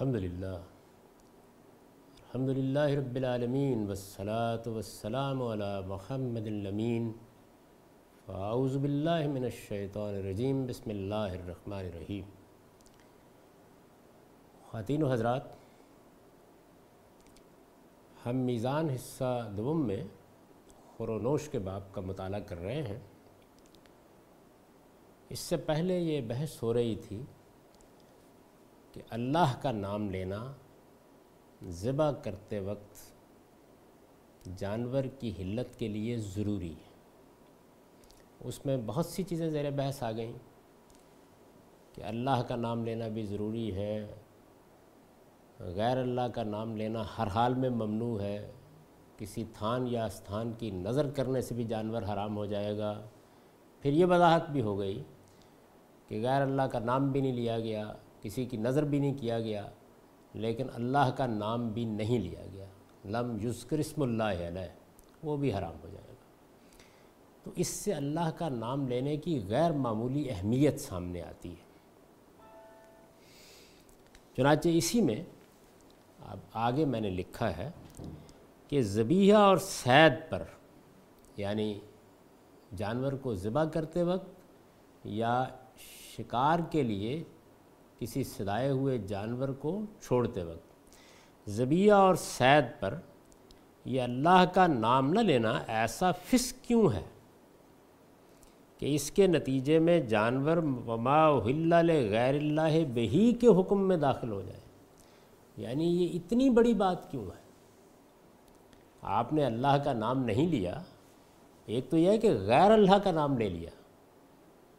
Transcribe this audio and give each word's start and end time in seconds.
الحمد 0.00 0.14
للہ 0.14 0.46
الحمد 0.46 2.48
للہ 2.48 2.78
رب 2.78 3.14
العالمین 3.14 3.86
والصلاة 3.86 4.62
والسلام 4.66 5.42
علی 5.42 5.86
محمد 5.86 6.46
الامین. 6.46 7.12
فاعوذ 8.26 8.76
باللہ 8.76 9.28
من 9.28 9.44
الشیطان 9.44 10.14
الرجیم. 10.14 10.66
بسم 10.66 10.90
اللہ 10.90 11.14
الرحمن 11.14 11.72
الرحیم. 11.72 12.24
خواتین 14.70 15.02
و 15.02 15.12
حضرات، 15.12 15.42
ہم 18.26 18.36
میزان 18.36 18.90
حصہ 18.90 19.50
دوم 19.56 19.86
میں 19.86 20.04
خورونوش 20.96 21.48
کے 21.48 21.58
باپ 21.58 21.82
کا 21.92 22.00
مطالعہ 22.00 22.40
کر 22.40 22.56
رہے 22.56 22.82
ہیں۔ 22.82 22.98
اس 25.28 25.38
سے 25.38 25.56
پہلے 25.56 25.98
یہ 25.98 26.20
بحث 26.20 26.62
ہو 26.62 26.74
رہی 26.74 26.94
تھی 26.94 27.22
کہ 28.96 29.02
اللہ 29.10 29.54
کا 29.62 29.70
نام 29.72 30.10
لینا 30.10 30.52
ذبح 31.64 32.10
کرتے 32.12 32.60
وقت 32.60 32.98
جانور 34.58 35.04
کی 35.18 35.32
حلت 35.38 35.78
کے 35.78 35.88
لیے 35.88 36.16
ضروری 36.16 36.72
ہے۔ 36.72 36.94
اس 38.40 38.66
میں 38.66 38.76
بہت 38.86 39.06
سی 39.06 39.22
چیزیں 39.22 39.50
زیر 39.50 39.70
بحث 39.70 40.02
آ 40.02 40.12
گئیں 40.12 40.32
کہ 41.92 42.02
اللہ 42.02 42.42
کا 42.48 42.56
نام 42.56 42.84
لینا 42.84 43.08
بھی 43.08 43.22
ضروری 43.22 43.74
ہے، 43.74 44.14
غیر 45.58 45.96
اللہ 45.96 46.28
کا 46.34 46.42
نام 46.42 46.76
لینا 46.76 47.02
ہر 47.18 47.26
حال 47.26 47.54
میں 47.54 47.70
ممنوع 47.70 48.20
ہے، 48.20 48.50
کسی 49.16 49.44
تھان 49.52 49.86
یا 49.86 50.04
استھان 50.04 50.52
کی 50.58 50.70
نظر 50.70 51.10
کرنے 51.10 51.40
سے 51.40 51.54
بھی 51.54 51.64
جانور 51.64 52.02
حرام 52.02 52.36
ہو 52.36 52.46
جائے 52.46 52.78
گا۔ 52.78 52.94
پھر 53.80 53.92
یہ 53.92 54.06
وضاحت 54.06 54.50
بھی 54.50 54.62
ہو 54.62 54.78
گئی 54.78 55.02
کہ 56.08 56.22
غیر 56.22 56.42
اللہ 56.42 56.62
کا 56.62 56.78
نام 56.78 57.12
بھی 57.12 57.20
نہیں 57.20 57.32
لیا 57.32 57.60
گیا۔ 57.60 57.92
کسی 58.26 58.44
کی 58.44 58.56
نظر 58.56 58.84
بھی 58.84 58.98
نہیں 58.98 59.14
کیا 59.14 59.40
گیا، 59.40 59.68
لیکن 60.34 60.66
اللہ 60.74 61.10
کا 61.16 61.26
نام 61.26 61.68
بھی 61.68 61.84
نہیں 61.84 62.18
لیا 62.18 62.46
گیا۔ 62.52 62.64
لم 63.04 63.46
یذکر 63.46 63.78
اسم 63.78 64.02
اللہ 64.02 64.22
علیہ، 64.22 64.74
وہ 65.22 65.36
بھی 65.36 65.54
حرام 65.54 65.74
ہو 65.84 65.88
جائے 65.88 66.06
گا۔ 66.08 66.14
تو 67.44 67.50
اس 67.56 67.68
سے 67.68 67.92
اللہ 67.92 68.30
کا 68.38 68.48
نام 68.48 68.88
لینے 68.88 69.16
کی 69.16 69.40
غیر 69.48 69.72
معمولی 69.72 70.30
اہمیت 70.30 70.80
سامنے 70.80 71.22
آتی 71.22 71.50
ہے۔ 71.50 71.66
چنانچہ 74.36 74.68
اسی 74.68 75.00
میں 75.00 75.24
اب 76.26 76.38
آگے 76.52 76.84
میں 76.84 77.00
نے 77.00 77.10
لکھا 77.10 77.56
ہے 77.56 77.70
کہ 78.68 78.82
ذبیحہ 78.82 79.36
اور 79.36 79.56
سید 79.56 80.30
پر 80.30 80.42
یعنی 81.36 81.78
جانور 82.76 83.12
کو 83.12 83.34
ذبح 83.34 83.64
کرتے 83.64 84.02
وقت 84.02 84.28
یا 85.04 85.44
شکار 86.16 86.58
کے 86.70 86.82
لیے 86.82 87.24
کسی 87.98 88.24
سدائے 88.24 88.70
ہوئے 88.70 88.98
جانور 88.98 89.48
کو 89.48 89.80
چھوڑتے 90.02 90.42
وقت 90.42 90.66
ذبیہ 91.50 91.92
اور 91.92 92.14
سید 92.14 92.64
پر 92.80 92.94
یہ 93.84 94.02
اللہ 94.02 94.44
کا 94.54 94.66
نام 94.66 95.12
نہ 95.12 95.20
لینا 95.20 95.60
ایسا 95.66 96.12
فسق 96.12 96.64
کیوں 96.64 96.92
ہے 96.92 97.02
کہ 98.78 98.94
اس 98.94 99.10
کے 99.10 99.26
نتیجے 99.26 99.78
میں 99.78 100.00
جانور 100.00 100.56
وما 100.56 101.30
غیر 101.30 102.34
اللہ 102.34 102.84
بہی 102.94 103.32
کے 103.32 103.46
حکم 103.46 103.88
میں 103.88 103.96
داخل 103.96 104.32
ہو 104.32 104.42
جائے؟ 104.42 104.60
یعنی 105.56 105.84
یہ 105.84 106.08
اتنی 106.14 106.50
بڑی 106.50 106.74
بات 106.74 107.10
کیوں 107.10 107.24
ہے؟ 107.24 107.46
آپ 109.02 109.32
نے 109.32 109.44
اللہ 109.44 109.76
کا 109.84 109.92
نام 109.92 110.24
نہیں 110.24 110.48
لیا، 110.48 110.82
ایک 111.66 111.90
تو 111.90 111.96
یہ 111.96 112.08
ہے 112.08 112.18
کہ 112.18 112.32
غیر 112.32 112.70
اللہ 112.70 112.98
کا 113.04 113.10
نام 113.10 113.38
لے 113.38 113.48
لیا۔ 113.48 113.70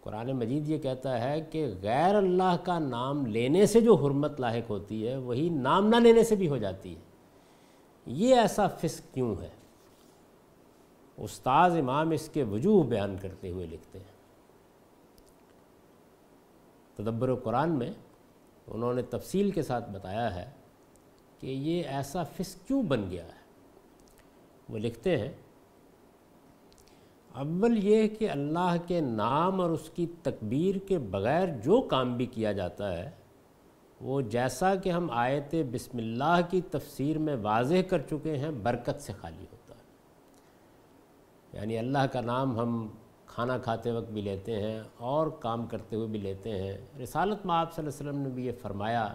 قرآن 0.08 0.32
مجید 0.32 0.70
یہ 0.70 0.78
کہتا 0.78 1.24
ہے 1.24 1.42
کہ 1.42 1.68
غیر 1.82 2.16
اللہ 2.16 2.58
کا 2.64 2.80
نام 2.80 3.26
لینے 3.26 3.66
سے 3.66 3.82
جو 3.82 3.96
حرمت 3.96 4.40
لاحق 4.40 4.70
ہوتی 4.70 5.08
ہے، 5.08 5.18
وہی 5.18 5.50
نام 5.50 5.88
نہ 5.88 5.96
لینے 5.96 6.24
سے 6.24 6.36
بھی 6.36 6.48
ہو 6.48 6.58
جاتی 6.58 6.96
ہے۔ 6.96 7.00
یہ 8.06 8.36
ایسا 8.36 8.68
فسق 8.68 9.14
کیوں 9.14 9.36
ہے؟ 9.42 9.50
استاذ 11.18 11.78
امام 11.78 12.12
اس 12.12 12.30
کے 12.34 12.44
وجوہ 12.44 12.84
بیان 12.84 13.16
کرتے 13.22 13.50
ہوئے 13.50 13.66
لکھتے 13.66 14.00
ہیں۔ 14.00 14.16
تدبر 16.96 17.36
قرآن 17.36 17.70
میں 17.70 17.94
انہوں 18.68 18.94
نے 18.94 19.02
تفصیل 19.02 19.52
کے 19.52 19.62
ساتھ 19.62 19.90
بتایا 19.90 20.36
ہے 20.36 20.50
کہ 21.40 21.48
یہ 21.48 21.84
ایسا 21.84 22.24
فسق 22.24 22.68
کیوں 22.68 22.84
بن 22.84 23.10
گیا 23.10 23.26
ہے۔ 23.26 23.40
وہ 24.70 24.78
لکھتے 24.78 25.18
ہیں 25.18 25.32
اول 27.38 27.84
یہ 27.84 28.08
کہ 28.08 28.30
اللہ 28.30 28.76
کے 28.88 29.02
نام 29.02 29.62
اور 29.62 29.70
اس 29.70 29.90
کی 29.90 30.08
تکبیر 30.24 30.76
کے 30.88 30.98
بغیر 30.98 31.48
جو 31.48 31.82
کام 31.82 32.18
بھی 32.18 32.26
کیا 32.26 32.52
جاتا 32.52 32.98
ہے، 32.98 33.12
وہ 34.02 34.22
جیسا 34.22 34.76
کہ 34.76 34.90
ہم 34.90 35.08
آیت 35.12 35.56
بسم 35.72 35.98
اللہ 35.98 36.40
کی 36.50 36.62
تفسیر 36.62 37.18
میں 37.18 37.36
واضح 37.42 37.82
کر 37.90 38.00
چکے 38.00 38.38
ہیں، 38.38 38.52
برکت 38.52 39.02
سے 39.02 39.14
خالی 39.14 39.46
ہوتا 39.52 39.76
ہے۔ 39.76 39.82
یعنی 41.54 41.78
اللہ 41.78 42.06
کا 42.12 42.22
نام 42.22 42.60
ہم 42.60 42.88
کھانا 43.28 43.58
کھاتے 43.58 43.92
وقت 43.92 44.12
بھی 44.12 44.22
لیتے 44.22 44.56
ہیں 44.56 44.82
اور 44.98 45.28
کام 45.28 45.66
کرتے 45.66 45.96
ہوئے 45.96 46.08
بھی 46.08 46.20
لیتے 46.20 46.50
ہیں۔ 46.50 46.78
رسالت 47.04 47.46
میں 47.46 47.56
آپ 47.56 47.76
صلی 47.76 47.86
اللہ 47.86 48.00
علیہ 48.00 48.10
وسلم 48.10 48.24
نے 48.24 48.30
بھی 48.30 48.46
یہ 48.46 48.52
فرمایا 48.62 49.08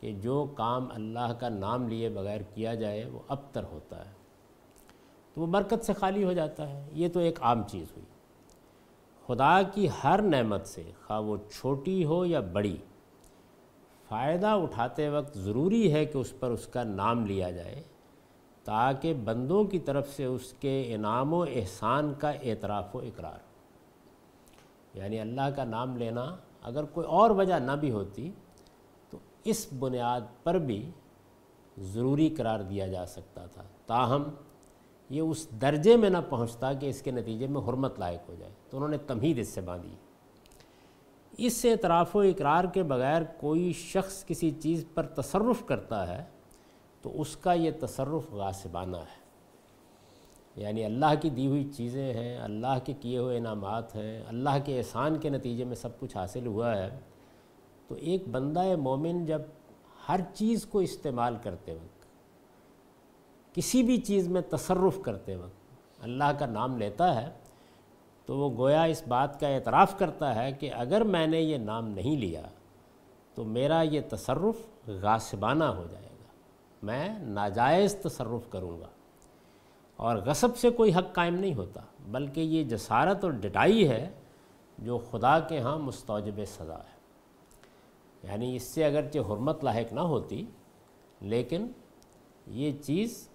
کہ 0.00 0.12
جو 0.12 0.46
کام 0.56 0.88
اللہ 0.94 1.32
کا 1.40 1.48
نام 1.48 1.88
لیے 1.88 2.08
بغیر 2.08 2.40
کیا 2.54 2.74
جائے، 2.74 3.04
وہ 3.04 3.18
ابتر 3.28 3.64
ہوتا 3.64 4.06
ہے۔ 4.06 4.17
تو 5.38 5.42
وہ 5.42 5.46
برکت 5.46 5.84
سے 5.84 5.92
خالی 5.92 6.24
ہو 6.24 6.32
جاتا 6.32 6.68
ہے۔ 6.68 6.88
یہ 6.92 7.08
تو 7.08 7.20
ایک 7.20 7.42
عام 7.42 7.62
چیز 7.68 7.86
ہوئی۔ 7.96 8.06
خدا 9.26 9.62
کی 9.62 9.88
ہر 10.04 10.22
نعمت 10.22 10.66
سے 10.66 10.90
خواہ 11.06 11.20
وہ 11.20 11.36
چھوٹی 11.52 12.04
ہو 12.04 12.24
یا 12.24 12.40
بڑی، 12.40 12.76
فائدہ 14.08 14.46
اٹھاتے 14.46 15.08
وقت 15.08 15.38
ضروری 15.38 15.92
ہے 15.92 16.04
کہ 16.04 16.18
اس 16.18 16.40
پر 16.40 16.48
اس 16.48 16.66
کا 16.66 16.82
نام 16.82 17.26
لیا 17.26 17.50
جائے، 17.50 17.82
تاکہ 18.64 19.14
بندوں 19.14 19.64
کی 19.64 19.78
طرف 19.78 20.08
سے 20.08 20.24
اس 20.24 20.54
کے 20.60 20.94
انعام 20.94 21.32
و 21.32 21.42
احسان 21.42 22.14
کا 22.18 22.30
اعتراف 22.30 22.96
و 22.96 22.98
اقرار۔ 22.98 23.38
یعنی 24.94 25.20
اللہ 25.20 25.50
کا 25.56 25.64
نام 25.64 25.96
لینا 25.96 26.36
اگر 26.62 26.84
کوئی 26.84 27.06
اور 27.06 27.30
وجہ 27.30 27.54
نہ 27.54 27.72
بھی 27.72 27.90
ہوتی 27.90 28.30
تو 29.10 29.18
اس 29.44 29.68
بنیاد 29.78 30.20
پر 30.42 30.58
بھی 30.58 30.90
ضروری 31.78 32.28
قرار 32.28 32.60
دیا 32.60 32.86
جا 32.86 33.06
سکتا 33.06 33.46
تھا۔ 33.46 33.62
تاہم 33.86 34.22
یہ 35.10 35.20
اس 35.20 35.50
درجے 35.60 35.96
میں 35.96 36.10
نہ 36.10 36.18
پہنچتا 36.28 36.72
کہ 36.72 36.86
اس 36.86 37.02
کے 37.02 37.10
نتیجے 37.10 37.46
میں 37.46 37.60
حرمت 37.60 37.98
لائق 37.98 38.28
ہو 38.28 38.34
جائے۔ 38.38 38.52
تو 38.70 38.76
انہوں 38.76 38.90
نے 38.90 38.98
تمہید 38.98 39.38
اس 39.38 39.48
سے 39.48 39.60
باندھی۔ 39.60 39.94
اس 41.38 41.52
سے 41.52 41.70
اعتراف 41.70 42.16
و 42.16 42.20
اقرار 42.20 42.64
کے 42.64 42.82
بغیر 42.82 43.22
کوئی 43.22 43.72
شخص 43.72 44.24
کسی 44.24 44.50
چیز 44.50 44.84
پر 44.94 45.06
تصرف 45.06 45.66
کرتا 45.66 46.18
ہے 46.18 46.24
تو 47.02 47.20
اس 47.20 47.36
کا 47.36 47.52
یہ 47.52 47.70
تصرف 47.80 48.32
غاسبانہ 48.32 48.96
ہے۔ 48.96 49.28
یعنی 50.56 50.84
اللہ 50.84 51.14
کی 51.22 51.30
دی 51.30 51.46
ہوئی 51.46 51.64
چیزیں 51.64 52.14
ہیں، 52.14 52.38
اللہ 52.38 52.78
کے 52.84 52.92
کیے 52.92 53.18
ہوئے 53.18 53.38
انعامات 53.38 53.96
ہیں، 53.96 54.22
اللہ 54.26 54.50
کے 54.64 54.78
احسان 54.78 55.18
کے 55.18 55.28
نتیجے 55.28 55.64
میں 55.64 55.76
سب 55.76 56.00
کچھ 56.00 56.16
حاصل 56.16 56.46
ہوا 56.46 56.76
ہے۔ 56.76 56.98
تو 57.88 57.94
ایک 57.94 58.28
بندہ 58.28 58.76
مومن 58.76 59.24
جب 59.24 59.42
ہر 60.08 60.20
چیز 60.34 60.64
کو 60.64 60.78
استعمال 60.78 61.36
کرتے 61.42 61.72
وقت 61.72 61.97
کسی 63.54 63.82
بھی 63.82 63.96
چیز 63.96 64.28
میں 64.28 64.40
تصرف 64.40 65.00
کرتے 65.02 65.36
وقت 65.36 65.78
اللہ 66.00 66.32
کا 66.38 66.46
نام 66.46 66.78
لیتا 66.78 67.22
ہے، 67.22 67.30
تو 68.26 68.36
وہ 68.36 68.56
گویا 68.56 68.82
اس 68.82 69.02
بات 69.08 69.40
کا 69.40 69.48
اعتراف 69.48 69.98
کرتا 69.98 70.34
ہے 70.34 70.52
کہ 70.52 70.72
اگر 70.72 71.00
میں 71.00 71.26
نے 71.26 71.40
یہ 71.40 71.58
نام 71.58 71.88
نہیں 71.88 72.16
لیا 72.16 72.42
تو 73.34 73.44
میرا 73.44 73.82
یہ 73.82 74.00
تصرف 74.10 74.88
غاسبانہ 74.88 75.64
ہو 75.64 75.86
جائے 75.90 76.04
گا۔ 76.04 76.28
میں 76.82 77.18
ناجائز 77.18 77.96
تصرف 77.96 78.50
کروں 78.50 78.80
گا۔ 78.80 78.86
اور 79.96 80.16
غصب 80.16 80.56
سے 80.56 80.70
کوئی 80.70 80.94
حق 80.94 81.14
قائم 81.14 81.34
نہیں 81.34 81.54
ہوتا، 81.54 81.80
بلکہ 82.08 82.40
یہ 82.40 82.64
جسارت 82.64 83.24
اور 83.24 83.32
ڈٹائی 83.32 83.88
ہے 83.88 84.10
جو 84.78 84.98
خدا 85.10 85.38
کے 85.38 85.60
ہاں 85.60 85.78
مستوجب 85.78 86.44
سزا 86.46 86.76
ہے۔ 86.76 86.98
یعنی 88.22 88.56
اس 88.56 88.62
سے 88.62 88.84
اگرچہ 88.84 89.18
حرمت 89.18 89.64
لاحق 89.64 89.92
نہ 89.92 90.00
ہوتی، 90.00 90.46
لیکن 91.20 91.66
یہ 92.46 92.72
چیز 92.82 93.28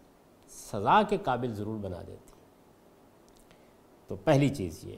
سزا 0.54 1.04
کے 1.04 1.18
قابل 1.24 1.54
ضرور 1.54 1.78
بنا 1.78 2.02
دیتی۔ 2.08 2.32
تو 4.08 4.16
پہلی 4.16 4.50
چیز 4.50 4.86
یہ۔ 4.86 4.96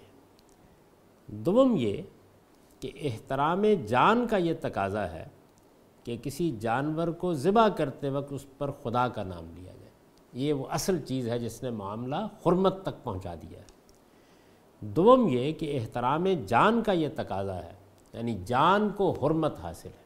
دوم 1.28 1.76
یہ 1.78 2.02
کہ 2.80 2.92
احترام 3.02 3.66
جان 3.88 4.28
کا 4.28 4.38
یہ 4.38 4.54
تقاضا 4.62 5.12
ہے 5.12 5.26
کہ 6.04 6.18
کسی 6.24 6.56
جانور 6.60 7.08
کو 7.08 7.34
ذبح 7.34 7.68
کرتے 7.68 8.10
وقت 8.10 8.34
اس 8.34 8.46
پر 8.58 8.72
خدا 8.72 9.08
کا 9.08 9.24
نام 9.24 9.46
لیا 9.56 9.74
جائے۔ 9.74 9.92
یہ 10.34 10.54
وہ 10.54 10.66
اصل 10.70 11.02
چیز 11.02 11.30
ہے 11.30 11.40
جس 11.40 11.64
نے 11.64 11.70
معاملہ 11.70 12.16
حرمت 12.16 12.82
تک 12.82 13.04
پہنچا 13.04 13.36
دیا 13.36 13.60
ہے۔ 13.60 13.66
دوم 14.82 15.28
یہ 15.30 15.54
کہ 15.54 15.80
احترام 15.80 16.28
جان 16.46 16.84
کا 16.84 16.92
یہ 16.92 17.10
تقاضا 17.16 17.64
ہے 17.64 17.74
یعنی 18.14 18.38
جان 18.46 18.90
کو 18.90 19.12
حرمت 19.12 19.60
حاصل 19.60 19.90
ہے۔ 19.90 20.06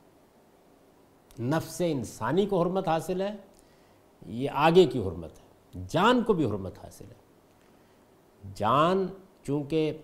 نفس 1.44 1.82
انسانی 1.86 2.46
کو 2.46 2.62
حرمت 2.62 2.88
حاصل 2.88 3.22
ہے 3.22 3.36
یہ 4.26 4.50
آگے 4.54 4.86
کی 4.86 5.00
حرمت 5.00 5.32
ہے۔ 5.32 5.50
جان 5.90 6.24
کو 6.24 6.34
بھی 6.34 6.46
حرمت 6.46 6.80
حاصل 6.84 7.06
ہے۔ 7.06 7.20
جان 8.56 9.08
چونکہ 9.44 9.98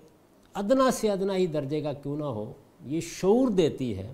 ادنا 0.54 0.92
سے 0.92 1.12
ادنا 1.12 1.36
ہی 1.36 1.48
درجے 1.48 1.82
کا 1.82 1.94
کیوں 1.94 2.18
نہ 2.18 2.24
ہو، 2.24 2.54
یہ 2.86 3.00
شعور 3.00 3.48
دیتی 3.48 3.98
ہے 3.98 4.14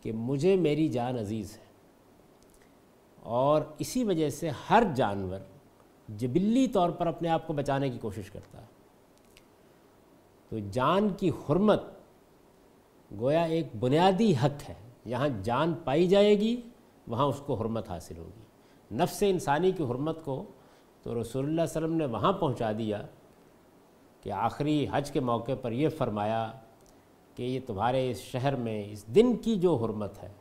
کہ 0.00 0.12
مجھے 0.12 0.56
میری 0.56 0.88
جان 0.88 1.18
عزیز 1.18 1.58
ہے۔ 1.58 1.64
اور 3.22 3.62
اسی 3.78 4.04
وجہ 4.04 4.30
سے 4.30 4.50
ہر 4.70 4.82
جانور 4.94 5.40
جبلی 6.08 6.68
طور 6.68 6.90
پر 6.90 7.06
اپنے 7.06 7.28
آپ 7.28 7.46
کو 7.46 7.52
بچانے 7.52 7.90
کی 7.90 7.98
کوشش 7.98 8.30
کرتا 8.30 8.60
ہے۔ 8.60 8.66
تو 10.48 10.58
جان 10.72 11.08
کی 11.08 11.30
حرمت 11.30 11.82
گویا 13.20 13.42
ایک 13.42 13.66
بنیادی 13.80 14.32
حق 14.32 14.68
ہے۔ 14.68 14.74
یہاں 15.04 15.28
جان 15.42 15.74
پائی 15.84 16.06
جائے 16.06 16.40
گی، 16.40 16.60
وہاں 17.06 17.26
اس 17.26 17.42
کو 17.46 17.54
حرمت 17.54 17.88
حاصل 17.88 18.18
ہوگی۔ 18.18 18.45
نفس 18.92 19.22
انسانی 19.28 19.72
کی 19.72 19.84
حرمت 19.84 20.24
کو 20.24 20.44
تو 21.02 21.22
رسول 21.22 21.44
اللہ 21.44 21.62
علیہ 21.62 21.70
وسلم 21.70 21.94
نے 21.94 22.06
وہاں 22.06 22.32
پہنچا 22.32 22.72
دیا 22.72 23.02
کہ 24.20 24.32
آخری 24.32 24.86
حج 24.92 25.10
کے 25.10 25.20
موقع 25.20 25.52
پر 25.62 25.72
یہ 25.72 25.88
فرمایا 25.88 26.52
کہ 27.34 27.42
یہ 27.42 27.60
تمہارے 27.66 28.10
اس 28.10 28.18
شہر 28.18 28.56
میں 28.56 28.84
اس 28.90 29.06
دن 29.06 29.36
کی 29.36 29.56
جو 29.56 29.76
حرمت 29.76 30.22
ہے، 30.22 30.32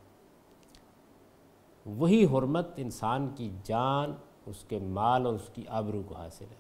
وہی 1.86 2.26
حرمت 2.26 2.68
انسان 2.78 3.30
کی 3.36 3.50
جان، 3.64 4.14
اس 4.46 4.66
کے 4.70 4.80
مال 4.80 5.26
اور 5.26 5.34
اس 5.34 5.50
کی 5.54 5.64
آبرو 5.68 6.02
کو 6.08 6.16
حاصل 6.16 6.46
ہے۔ 6.52 6.56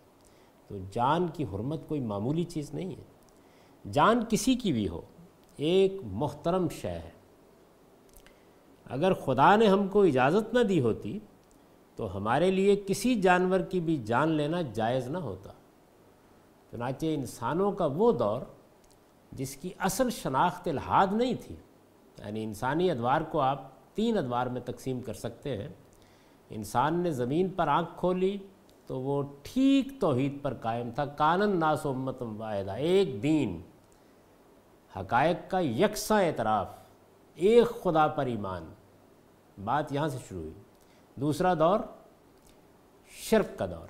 تو 0.67 0.77
جان 0.91 1.27
کی 1.27 1.43
حرمت 1.43 1.87
کوئی 1.87 1.99
معمولی 1.99 2.43
چیز 2.43 2.73
نہیں 2.73 2.91
ہے۔ 2.91 3.03
جان 3.91 4.19
کسی 4.29 4.55
کی 4.55 4.73
بھی 4.73 4.87
ہو، 4.87 5.01
ایک 5.57 5.93
محترم 6.03 6.67
شے 6.69 6.89
ہے۔ 6.89 7.11
اگر 8.85 9.13
خدا 9.13 9.55
نے 9.55 9.67
ہم 9.67 9.87
کو 9.87 10.03
اجازت 10.03 10.53
نہ 10.53 10.59
دی 10.59 10.79
ہوتی 10.79 11.19
تو 11.95 12.17
ہمارے 12.17 12.51
لیے 12.51 12.83
کسی 12.87 13.21
جانور 13.21 13.59
کی 13.59 13.79
بھی 13.79 13.97
جان 13.97 14.29
لینا 14.29 14.61
جائز 14.61 15.07
نہ 15.07 15.17
ہوتا۔ 15.17 15.51
چنانچہ 16.71 17.05
انسانوں 17.05 17.71
کا 17.71 17.85
وہ 17.85 18.11
دور 18.11 18.41
جس 19.31 19.57
کی 19.57 19.69
اصل 19.79 20.09
شناخت 20.09 20.67
الحاد 20.67 21.07
نہیں 21.11 21.33
تھی 21.45 21.55
یعنی 22.19 22.43
انسانی 22.43 22.91
ادوار 22.91 23.21
کو 23.21 23.39
آپ 23.39 23.61
تین 23.93 24.17
ادوار 24.17 24.47
میں 24.47 24.61
تقسیم 24.61 25.01
کر 25.01 25.13
سکتے 25.13 25.57
ہیں۔ 25.57 25.67
انسان 26.49 26.99
نے 26.99 27.11
زمین 27.11 27.49
پر 27.49 27.67
آنکھ 27.67 27.89
کھولی 27.95 28.37
تو 28.85 28.99
وہ 28.99 29.23
ٹھیک 29.43 30.01
توحید 30.01 30.41
پر 30.41 30.53
قائم 30.53 30.89
تھا۔ 30.91 31.05
کانن 31.05 31.57
ناس 31.57 31.85
و 31.85 31.89
امتم 31.89 32.41
واحدہ، 32.41 32.71
ایک 32.71 33.23
دین۔ 33.23 33.61
حقائق 34.99 35.51
کا 35.51 35.59
یکساں 35.59 36.23
اعتراف، 36.23 36.67
ایک 37.35 37.83
خدا 37.83 38.07
پر 38.07 38.25
ایمان۔ 38.25 38.73
بات 39.63 39.91
یہاں 39.91 40.07
سے 40.07 40.17
شروع 40.29 40.41
ہوئی۔ 40.41 40.64
دوسرا 41.15 41.53
دور 41.53 41.79
شرک 43.07 43.59
کا 43.59 43.65
دور 43.65 43.87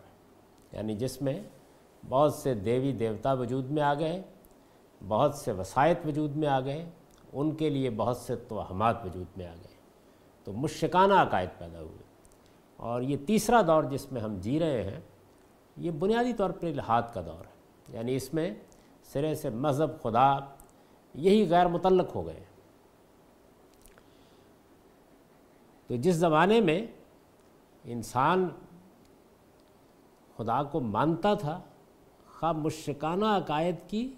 یعنی 0.72 0.96
جس 0.96 1.22
میں 1.22 1.44
بہت 2.10 2.34
سے 2.34 2.54
دیوی 2.54 2.92
دیوتا 2.92 3.34
وجود 3.34 3.72
میں 3.72 3.84
آ 3.84 3.94
گئے 3.94 4.22
بہت 5.08 5.36
سے 5.36 5.52
وسائط 5.52 5.98
وجود 6.06 6.36
میں 6.36 6.48
آ 6.48 6.60
گئے 6.60 6.90
ان 7.34 7.56
کے 7.56 7.70
لیے 7.70 7.90
بہت 7.90 8.18
سے 8.18 8.36
توہمات 8.36 9.06
وجود 9.06 9.38
میں 9.38 9.48
آ 9.48 9.54
گئے 9.56 9.76
تو 10.44 10.54
مشکانہ 10.54 11.14
عقائد 11.14 11.50
پیدا 11.58 11.80
ہوئے۔ 11.80 12.04
اور 12.78 13.02
یہ 13.02 13.18
تیسرا 13.28 13.62
دور 13.68 13.84
جس 13.84 14.12
میں 14.12 14.22
ہم 14.22 14.38
جی 14.40 14.60
رہے 14.60 14.84
ہیں، 14.84 15.00
یہ 15.78 15.92
بنیادی 15.92 16.34
طور 16.34 16.50
پر 16.50 16.68
الحاد 16.68 17.04
کا 17.14 17.22
دور 17.22 17.46
ہے۔ 17.46 17.56
یعنی 17.90 18.16
اس 18.16 18.34
میں 18.34 18.54
سرے 19.04 19.36
سے 19.36 19.50
مذہب 19.50 20.02
خدا 20.02 20.38
یہی 21.14 21.50
غیر 21.50 21.68
متعلق 21.68 22.16
ہو 22.16 22.26
گئے 22.26 22.34
ہیں۔ 22.34 22.56
تو 25.88 25.96
جس 25.96 26.16
زمانے 26.16 26.62
میں 26.62 26.88
انسان 27.86 28.50
خدا 30.38 30.64
کو 30.64 30.80
مانتا 30.80 31.34
تھا، 31.34 31.62
خواب 32.40 32.58
مشکانہ 32.58 33.26
عقائد 33.26 33.76
کی 33.88 34.14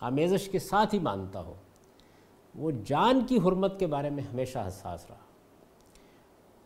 آمیزش 0.00 0.48
کے 0.48 0.58
ساتھ 0.58 0.94
ہی 0.94 0.98
مانتا 0.98 1.40
ہو۔ 1.40 1.54
وہ 2.54 2.70
جان 2.84 3.26
کی 3.28 3.36
حرمت 3.36 3.78
کے 3.78 3.86
بارے 3.86 4.10
میں 4.10 4.22
ہمیشہ 4.22 4.58
حساس 4.68 5.06
رہا۔ 5.10 5.16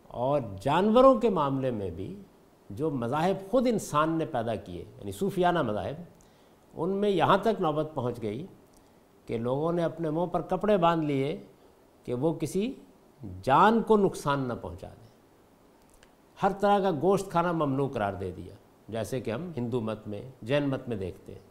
اور 0.09 0.41
جانوروں 0.61 1.21
کے 1.21 1.29
معاملے 1.29 1.71
میں 1.71 1.91
بھی 1.91 2.23
جو 2.71 2.91
مذاہب 2.91 3.51
خود 3.51 3.67
انسان 3.67 4.11
نے 4.11 4.25
پیدا 4.27 4.55
کیے 4.55 4.85
یعنی 4.99 5.13
صوفیانہ 5.13 5.63
مذاہب، 5.63 5.95
ان 6.75 6.91
میں 6.91 7.11
یہاں 7.11 7.39
تک 7.39 7.61
نوبت 7.61 7.89
پہنچ 7.95 8.23
گئی 8.23 8.47
کہ 9.27 9.39
لوگوں 9.39 9.73
نے 9.73 9.85
اپنے 9.85 10.11
منہ 10.11 10.27
پر 10.27 10.41
کپڑے 10.41 10.77
باندھ 10.77 11.05
لیے 11.05 11.43
کہ 12.05 12.15
وہ 12.15 12.35
کسی 12.35 12.73
جان 13.43 13.83
کو 13.83 13.97
نقصان 13.97 14.41
نہ 14.41 14.53
پہنچا 14.53 14.89
دیں۔ 14.89 15.10
ہر 16.43 16.53
طرح 16.53 16.79
کا 16.79 16.91
گوشت 16.91 17.31
کھانا 17.31 17.53
ممنوع 17.53 17.89
قرار 17.89 18.13
دے 18.13 18.33
دیا۔ 18.37 18.55
جیسے 18.89 19.21
کہ 19.21 19.31
ہم 19.31 19.51
ہندو 19.57 19.81
مت 19.81 20.09
میں، 20.09 20.23
جین 20.43 20.69
مت 20.69 20.89
میں 20.89 20.97
دیکھتے 20.97 21.33
ہیں۔ 21.33 21.51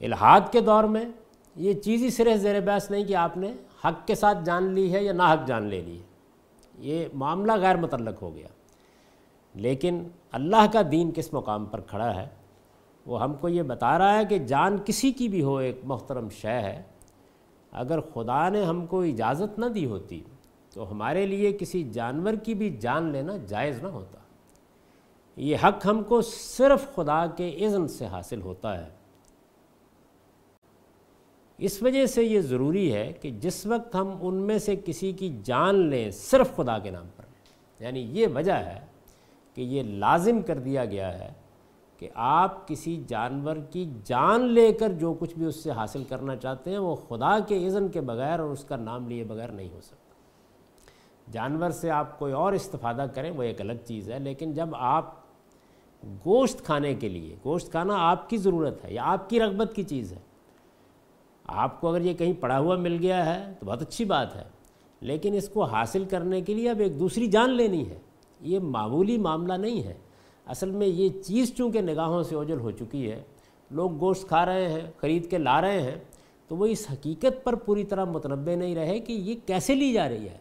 الحاد 0.00 0.40
کے 0.52 0.60
دور 0.60 0.84
میں 0.84 1.04
یہ 1.56 1.72
چیز 1.72 2.02
ہی 2.02 2.10
سرے 2.10 2.36
زیر 2.36 2.60
بحث 2.60 2.90
نہیں 2.90 3.04
کہ 3.04 3.16
آپ 3.16 3.36
نے 3.36 3.52
حق 3.84 4.06
کے 4.06 4.14
ساتھ 4.14 4.38
جان 4.44 4.64
لی 4.64 4.92
ہے 4.92 5.02
یا 5.02 5.12
نہ 5.12 5.22
حق 5.22 5.46
جان 5.46 5.62
لے 5.62 5.80
لی 5.80 5.98
ہے۔ 5.98 6.02
یہ 6.78 7.04
معاملہ 7.14 7.52
غیر 7.56 7.76
متعلق 7.76 8.22
ہو 8.22 8.34
گیا۔ 8.34 8.48
لیکن 9.54 10.04
اللہ 10.32 10.66
کا 10.72 10.82
دین 10.90 11.10
کس 11.14 11.32
مقام 11.32 11.64
پر 11.64 11.80
کھڑا 11.80 12.16
ہے؟ 12.16 12.28
وہ 13.06 13.22
ہم 13.22 13.34
کو 13.34 13.48
یہ 13.48 13.62
بتا 13.62 13.98
رہا 13.98 14.18
ہے 14.18 14.24
کہ 14.24 14.38
جان 14.38 14.76
کسی 14.84 15.12
کی 15.12 15.28
بھی 15.28 15.42
ہو، 15.42 15.56
ایک 15.56 15.80
محترم 15.84 16.28
شے 16.28 16.48
ہے۔ 16.48 16.82
اگر 17.72 18.00
خدا 18.00 18.48
نے 18.48 18.64
ہم 18.64 18.86
کو 18.86 19.00
اجازت 19.00 19.58
نہ 19.58 19.66
دی 19.66 19.86
ہوتی 19.86 20.20
تو 20.76 20.90
ہمارے 20.90 21.26
لیے 21.26 21.52
کسی 21.52 21.90
جانور 21.92 22.34
کی 22.34 22.54
بھی 22.54 22.76
جان 22.76 23.12
لینا 23.12 23.36
جائز 23.36 23.82
نہ 23.82 23.88
ہوتا۔ 23.88 24.18
یہ 25.36 25.56
حق 25.64 25.86
ہم 25.86 26.02
کو 26.02 26.22
صرف 26.22 26.94
خدا 26.94 27.26
کے 27.26 27.48
اذن 27.48 27.88
سے 27.88 28.06
حاصل 28.06 28.42
ہوتا 28.42 28.84
ہے۔ 28.84 28.90
اس 31.58 31.82
وجہ 31.82 32.06
سے 32.06 32.24
یہ 32.24 32.40
ضروری 32.40 32.92
ہے 32.94 33.12
کہ 33.12 33.30
جس 33.30 33.66
وقت 33.66 33.94
ہم 33.94 34.16
ان 34.20 34.34
میں 34.34 34.58
سے 34.58 34.76
کسی 34.84 35.12
کی 35.12 35.38
جان 35.42 35.74
لیں 35.74 36.10
صرف 36.10 36.56
خدا 36.56 36.78
کے 36.78 36.90
نام 36.90 37.06
پر۔ 37.16 37.24
یعنی 37.82 38.00
یہ 38.00 38.26
وجہ 38.34 38.52
ہے 38.52 38.80
کہ 39.54 39.60
یہ 39.60 39.82
لازم 39.82 40.42
کر 40.42 40.58
دیا 40.58 40.84
گیا 40.84 41.18
ہے 41.18 41.32
کہ 41.98 42.08
آپ 42.14 42.68
کسی 42.68 43.04
جانور 43.06 43.56
کی 43.70 43.90
جان 44.04 44.40
لے 44.40 44.72
کر 44.72 44.88
جو 44.88 45.14
کچھ 45.20 45.34
بھی 45.34 45.46
اس 45.46 45.56
سے 45.56 45.70
حاصل 45.70 46.04
کرنا 46.04 46.36
چاہتے 46.36 46.70
ہیں 46.70 46.78
وہ 46.78 46.96
خدا 46.96 47.38
کے 47.38 47.66
اذن 47.66 47.88
کے 47.88 48.00
بغیر 48.00 48.40
اور 48.40 48.50
اس 48.50 48.64
کا 48.64 48.76
نام 48.76 49.08
لیے 49.08 49.24
بغیر 49.24 49.48
نہیں 49.48 49.70
ہو 49.70 49.80
سکتا۔ 49.80 50.05
جانور 51.32 51.70
سے 51.70 51.90
آپ 51.90 52.18
کوئی 52.18 52.32
اور 52.32 52.52
استفادہ 52.52 53.06
کریں، 53.14 53.30
وہ 53.30 53.42
ایک 53.42 53.60
الگ 53.60 53.72
چیز 53.84 54.10
ہے۔ 54.10 54.18
لیکن 54.18 54.52
جب 54.52 54.68
آپ 54.72 55.14
گوشت 56.04 56.64
کھانے 56.64 56.94
کے 56.94 57.08
لیے، 57.08 57.36
گوشت 57.44 57.70
کھانا 57.70 57.94
آپ 58.10 58.30
کی 58.30 58.36
ضرورت 58.36 58.84
ہے 58.84 58.92
یا 58.92 59.02
آپ 59.04 59.30
کی 59.30 59.40
رغبت 59.40 59.72
کی 59.74 59.82
چیز 59.82 60.12
ہے، 60.12 60.18
آپ 61.46 61.80
کو 61.80 61.88
اگر 61.88 62.00
یہ 62.00 62.14
کہیں 62.14 62.32
پڑا 62.32 62.58
ہوا 62.58 62.76
مل 62.76 62.96
گیا 63.00 63.34
ہے 63.34 63.52
تو 63.60 63.66
بہت 63.66 63.82
اچھی 63.82 64.04
بات 64.04 64.36
ہے۔ 64.36 64.44
لیکن 65.00 65.34
اس 65.34 65.48
کو 65.48 65.62
حاصل 65.62 66.04
کرنے 66.04 66.40
کے 66.40 66.54
لیے 66.54 66.70
اب 66.70 66.80
ایک 66.80 67.00
دوسری 67.00 67.26
جان 67.26 67.50
لینی 67.50 67.90
ہے۔ 67.90 67.98
یہ 68.40 68.58
معمولی 68.58 69.18
معاملہ 69.18 69.52
نہیں 69.52 69.82
ہے۔ 69.82 69.94
اصل 70.46 70.70
میں 70.70 70.86
یہ 70.86 71.08
چیز 71.08 71.54
چونکہ 71.54 71.80
نگاہوں 71.80 72.22
سے 72.22 72.34
اوجل 72.34 72.60
ہو 72.60 72.70
چکی 72.70 73.10
ہے، 73.10 73.22
لوگ 73.70 73.90
گوشت 74.00 74.28
کھا 74.28 74.46
رہے 74.46 74.68
ہیں، 74.68 74.90
خرید 74.96 75.30
کے 75.30 75.38
لا 75.38 75.60
رہے 75.60 75.82
ہیں، 75.82 75.96
تو 76.48 76.56
وہ 76.56 76.66
اس 76.66 76.86
حقیقت 76.92 77.44
پر 77.44 77.54
پوری 77.54 77.84
طرح 77.84 78.04
متنبع 78.04 78.54
نہیں 78.54 78.74
رہے 78.74 78.98
کہ 78.98 79.12
یہ 79.12 79.34
کیسے 79.46 79.74
لی 79.74 79.92
جا 79.92 80.08
رہی 80.08 80.28
ہے۔ 80.28 80.38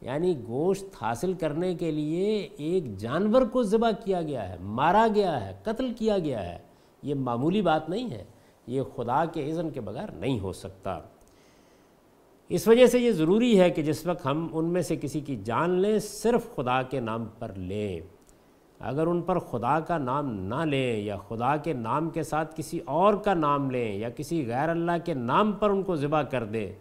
یعنی 0.00 0.34
گوشت 0.46 0.84
حاصل 1.02 1.32
کرنے 1.32 1.74
کے 1.74 1.90
لیے 1.90 2.48
ایک 2.56 2.96
جانور 2.96 3.42
کو 3.42 3.62
ذبح 3.62 3.90
کیا 4.04 4.22
گیا 4.22 4.48
ہے، 4.48 4.56
مارا 4.60 5.06
گیا 5.14 5.48
ہے، 5.48 5.56
قتل 5.62 5.92
کیا 5.92 6.18
گیا 6.18 6.52
ہے۔ 6.52 6.58
یہ 7.02 7.14
معمولی 7.14 7.62
بات 7.62 7.88
نہیں 7.88 8.10
ہے، 8.10 8.24
یہ 8.66 8.82
خدا 8.96 9.24
کے 9.24 9.50
اذن 9.50 9.70
کے 9.70 9.80
بغیر 9.80 10.10
نہیں 10.10 10.40
ہو 10.40 10.52
سکتا۔ 10.52 10.98
اس 12.48 12.68
وجہ 12.68 12.86
سے 12.86 12.98
یہ 12.98 13.12
ضروری 13.12 13.60
ہے 13.60 13.70
کہ 13.70 13.82
جس 13.82 14.06
وقت 14.06 14.26
ہم 14.26 14.48
ان 14.52 14.64
میں 14.64 14.82
سے 14.82 14.96
کسی 14.96 15.20
کی 15.20 15.36
جان 15.44 15.70
لیں، 15.70 15.98
صرف 15.98 16.54
خدا 16.54 16.82
کے 16.82 17.00
نام 17.00 17.26
پر 17.38 17.52
لیں۔ 17.56 18.00
اگر 18.80 19.06
ان 19.06 19.22
پر 19.22 19.38
خدا 19.38 19.80
کا 19.80 19.98
نام 19.98 20.30
نہ 20.30 20.64
لیں 20.64 20.96
یا 20.96 21.16
خدا 21.16 21.56
کے 21.56 21.72
نام 21.72 22.10
کے 22.10 22.22
ساتھ 22.22 22.56
کسی 22.56 22.80
اور 22.84 23.14
کا 23.14 23.34
نام 23.34 23.70
لیں 23.70 23.94
یا 23.94 24.10
کسی 24.10 24.46
غیر 24.46 24.68
اللہ 24.68 24.92
کے 25.04 25.14
نام 25.14 25.52
پر 25.52 25.70
ان 25.70 25.82
کو 25.82 25.96
ذبح 25.96 26.22
کر 26.22 26.44
دیں 26.44 26.72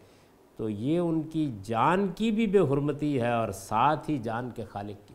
تو 0.58 0.70
یہ 0.70 1.00
ان 1.00 1.22
کی 1.22 1.52
جان 1.64 2.08
کی 2.16 2.32
بھی 2.32 2.48
بے 2.48 2.60
حرمتی 2.60 3.22
ہے 3.22 3.32
اور 3.32 3.52
ساتھ 3.52 4.10
ہی 4.10 4.18
جان 4.18 4.50
کے 4.50 4.64
خالق 4.64 5.08
کی۔ 5.08 5.14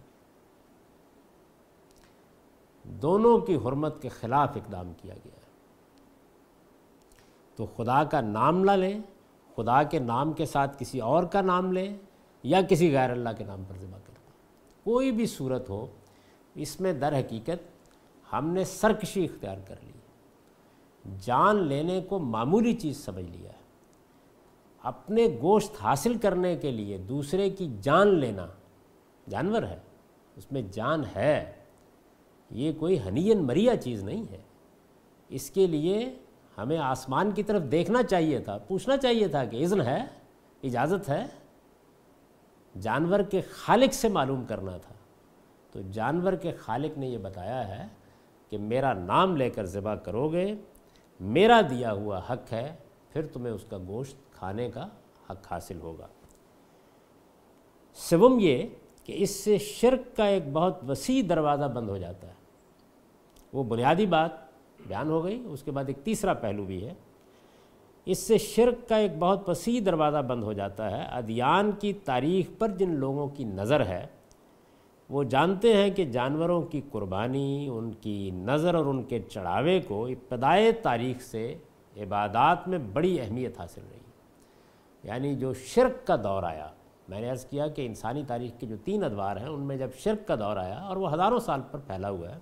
دونوں 2.85 3.39
کی 3.39 3.57
حرمت 3.57 4.03
کے 4.03 4.09
خلاف 4.09 4.49
اقدام 4.57 4.93
کیا 5.03 5.15
گیا 5.15 5.37
ہے۔ 5.37 5.43
تو 7.57 7.67
خدا 7.67 8.05
کا 8.05 8.21
نام 8.21 8.65
نہ 8.65 8.71
لیں، 8.71 9.01
خدا 9.57 9.83
کے 9.83 9.99
نام 9.99 10.33
کے 10.33 10.47
ساتھ 10.47 10.77
کسی 10.79 11.01
اور 11.01 11.25
کا 11.25 11.41
نام 11.41 11.73
لیں 11.73 11.97
یا 12.43 12.63
کسی 12.63 12.93
غیر 12.93 13.11
اللہ 13.11 13.29
کے 13.39 13.45
نام 13.45 13.63
پر 13.69 13.77
ذبح 13.77 13.99
کر 14.07 14.13
دیں 14.17 14.31
کوئی 14.85 15.13
بھی 15.13 15.27
صورت 15.27 15.71
ہو، 15.71 15.87
اس 16.55 16.81
میں 16.81 16.93
در 16.93 17.19
حقیقت 17.19 17.83
ہم 18.33 18.49
نے 18.49 18.65
سرکشی 18.65 19.25
اختیار 19.25 19.57
کر 19.69 19.75
لی۔ 19.83 19.93
جان 21.21 21.57
لینے 21.57 22.01
کو 22.01 22.19
معمولی 22.19 22.73
چیز 22.73 23.05
سمجھ 23.05 23.25
لیا 23.25 23.53
ہے۔ 23.53 23.62
اپنے 24.83 25.27
گوشت 25.43 25.73
حاصل 25.81 26.19
کرنے 26.19 26.57
کے 26.57 26.71
لیے 26.71 26.99
دوسرے 26.99 27.51
کی 27.51 27.77
جان 27.81 28.19
لینا، 28.19 28.47
جانور 29.29 29.63
ہے، 29.63 29.79
اس 30.37 30.53
میں 30.53 30.63
جان 30.63 31.03
ہے، 31.17 31.53
یہ 32.51 32.73
کوئی 32.73 32.99
ہنین 32.99 33.47
مریا 33.47 33.77
چیز 33.77 34.03
نہیں 34.03 34.25
ہے۔ 34.31 34.41
اس 35.29 35.51
کے 35.51 35.67
لیے 35.67 36.17
ہمیں 36.59 36.79
آسمان 36.79 37.31
کی 37.31 37.43
طرف 37.43 37.63
دیکھنا 37.63 38.03
چاہیے 38.03 38.39
تھا، 38.39 38.59
پوچھنا 38.59 38.97
چاہیے 38.97 39.29
تھا 39.29 39.45
کہ 39.45 39.65
اذن 39.65 39.81
ہے، 39.81 40.05
اجازت 40.63 41.09
ہے؟ 41.09 41.27
جانور 42.81 43.21
کے 43.21 43.41
خالق 43.41 43.95
سے 43.95 44.09
معلوم 44.09 44.45
کرنا 44.45 44.77
تھا۔ 44.77 44.95
تو 45.71 45.81
جانور 45.93 46.33
کے 46.33 46.53
خالق 46.53 46.99
نے 46.99 47.09
یہ 47.09 47.19
بتایا 47.19 47.69
ہے 47.69 47.87
کہ 48.51 48.59
میرا 48.59 48.93
نام 48.93 49.37
لے 49.37 49.51
کر 49.51 49.65
ذبح 49.65 49.95
کرو 49.95 50.29
گے، 50.29 50.55
میرا 51.21 51.61
دیا 51.71 51.93
ہوا 51.93 52.19
حق 52.19 52.53
ہے، 52.53 52.77
پھر 53.11 53.27
تمہیں 53.27 53.55
اس 53.55 53.65
کا 53.71 53.79
گوشت 53.79 54.32
کھانے 54.43 54.71
کا 54.71 54.87
حق 55.31 55.53
حاصل 55.53 55.81
ہوگا۔ 55.81 56.07
سوم 57.95 58.39
یہ 58.41 58.63
کہ 59.05 59.15
اس 59.17 59.31
سے 59.31 59.59
شرک 59.59 60.17
کا 60.17 60.25
ایک 60.25 60.43
بہت 60.53 60.91
وسیع 60.91 61.23
دروازہ 61.29 61.65
بند 61.65 61.89
ہو 61.89 61.99
جاتا 61.99 62.29
ہے۔ 62.29 62.33
وہ 63.53 63.65
بنیادی 63.65 64.07
بات 64.07 64.31
بیان 64.87 65.11
ہو 65.11 65.25
گئی، 65.25 65.43
اس 65.47 65.63
کے 65.63 65.71
بعد 65.71 65.85
ایک 65.87 66.05
تیسرا 66.05 66.35
پہلو 66.35 66.65
بھی 66.65 66.87
ہے۔ 66.87 66.95
اس 68.05 68.19
سے 68.19 68.39
شرک 68.39 68.89
کا 68.89 68.97
ایک 68.97 69.11
بہت 69.19 69.49
وسیع 69.49 69.81
دروازہ 69.87 70.19
بند 70.19 70.43
ہو 70.43 70.53
جاتا 70.53 70.91
ہے۔ 70.91 71.05
ادیان 71.11 71.73
کی 71.73 71.93
تاریخ 71.93 72.47
پر 72.59 72.69
جن 72.69 72.91
لوگوں 72.91 73.29
کی 73.29 73.45
نظر 73.45 73.87
ہے، 73.87 74.07
وہ 75.11 75.25
جانتے 75.25 75.77
ہیں 75.77 75.91
کہ 75.91 76.05
جانوروں 76.05 76.63
کی 76.63 76.81
قربانی، 76.91 77.69
ان 77.73 77.93
کی 77.93 78.31
نظر 78.31 78.75
اور 78.75 78.87
ان 78.87 79.03
کے 79.03 79.21
چڑھاوے 79.21 79.81
کو 79.81 80.07
ابتدائے 80.07 80.73
تاریخ 80.73 81.21
سے 81.21 81.57
عبادات 81.97 82.69
میں 82.69 82.79
بڑی 82.79 83.21
اہمیت 83.21 83.61
حاصل 83.61 83.83
رہی۔ 83.91 83.99
یعنی 85.03 85.35
جو 85.35 85.55
شرک 85.55 86.07
کا 86.07 86.17
دور 86.17 86.43
آیا، 86.43 86.69
میں 87.09 87.21
نے 87.21 87.31
عرض 87.31 87.47
کیا 87.47 87.69
کہ 87.69 87.87
انسانی 87.87 88.23
تاریخ 88.27 88.61
کے 88.61 88.67
جو 88.67 88.77
تین 88.85 89.05
ادوار 89.05 89.37
ہیں، 89.37 89.47
ان 89.47 89.61
میں 89.61 89.77
جب 89.77 89.89
شرک 89.99 90.29
کا 90.29 90.35
دور 90.35 90.57
آیا 90.57 90.75
اور 90.75 90.97
وہ 90.97 91.15
ہزاروں 91.15 91.39
سال 91.39 91.61
پر 91.71 91.79
پھیلا 91.79 92.11
ہوا 92.11 92.35
ہے، 92.35 92.39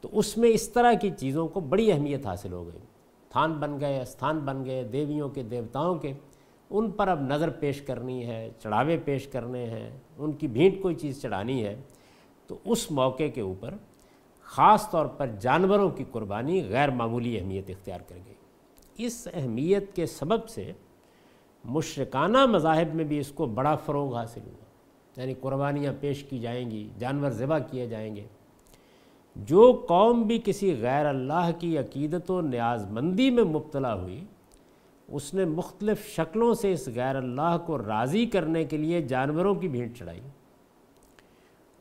تو 0.00 0.08
اس 0.12 0.38
میں 0.38 0.48
اس 0.48 0.68
طرح 0.68 0.92
کی 0.92 1.10
چیزوں 1.10 1.48
کو 1.48 1.60
بڑی 1.60 1.92
اہمیت 1.92 2.26
حاصل 2.26 2.52
ہو 2.52 2.66
گئی۔ 2.66 2.80
تھان 3.28 3.52
بن 3.52 3.80
گئے، 3.80 4.00
استھان 4.00 4.38
بن 4.38 4.64
گئے، 4.64 4.82
دیویوں 4.82 5.28
کے، 5.28 5.42
دیوتاؤں 5.42 5.94
کے۔ 5.94 6.12
ان 6.70 6.90
پر 6.90 7.08
اب 7.08 7.20
نظر 7.20 7.50
پیش 7.50 7.82
کرنی 7.82 8.26
ہے، 8.26 8.50
چڑھاوے 8.58 8.96
پیش 9.04 9.26
کرنے 9.26 9.66
ہیں، 9.66 9.98
ان 10.18 10.32
کی 10.32 10.48
بھینٹ 10.48 10.82
کوئی 10.82 10.94
چیز 10.94 11.22
چڑھانی 11.22 11.64
ہے۔ 11.64 11.76
تو 12.46 12.58
اس 12.64 12.90
موقع 12.90 13.28
کے 13.34 13.40
اوپر 13.40 13.74
خاص 14.40 14.90
طور 14.90 15.06
پر 15.06 15.26
جانوروں 15.26 15.90
کی 15.90 16.04
قربانی 16.12 16.68
غیر 16.68 16.90
معمولی 16.90 17.38
اہمیت 17.38 17.70
اختیار 17.70 18.00
کر 18.00 18.16
گئی۔ 18.26 18.34
اس 18.98 19.28
اہمیت 19.34 19.96
کے 19.96 20.06
سبب 20.06 20.48
سے 20.48 20.72
مشرکانہ 21.68 22.46
مذاہب 22.46 22.94
میں 22.94 23.04
بھی 23.04 23.18
اس 23.18 23.28
کو 23.28 23.46
بڑا 23.46 23.76
فروغ 23.76 24.16
حاصل 24.16 24.40
ہوا۔ 24.46 24.66
یعنی 25.20 25.34
قربانیاں 25.40 25.92
پیش 26.00 26.24
کی 26.24 26.38
جائیں 26.38 26.70
گی، 26.70 26.88
جانور 26.98 27.30
ذبح 27.30 27.58
کیے 27.58 27.86
جائیں 27.86 28.16
گے۔ 28.16 28.24
جو 29.36 29.84
قوم 29.88 30.22
بھی 30.22 30.40
کسی 30.44 30.76
غیر 30.80 31.06
اللہ 31.06 31.50
کی 31.58 31.78
عقیدت 31.78 32.30
و 32.30 32.40
نیاز 32.40 32.90
مندی 32.90 33.30
میں 33.30 33.44
مبتلا 33.44 33.94
ہوئی، 33.94 34.24
اس 35.08 35.34
نے 35.34 35.44
مختلف 35.44 36.06
شکلوں 36.06 36.54
سے 36.54 36.72
اس 36.72 36.88
غیر 36.94 37.16
اللہ 37.16 37.58
کو 37.66 37.78
راضی 37.78 38.26
کرنے 38.26 38.64
کے 38.64 38.76
لیے 38.76 39.02
جانوروں 39.02 39.54
کی 39.54 39.68
بھیڑ 39.68 39.88
چڑھائی۔ 39.98 40.20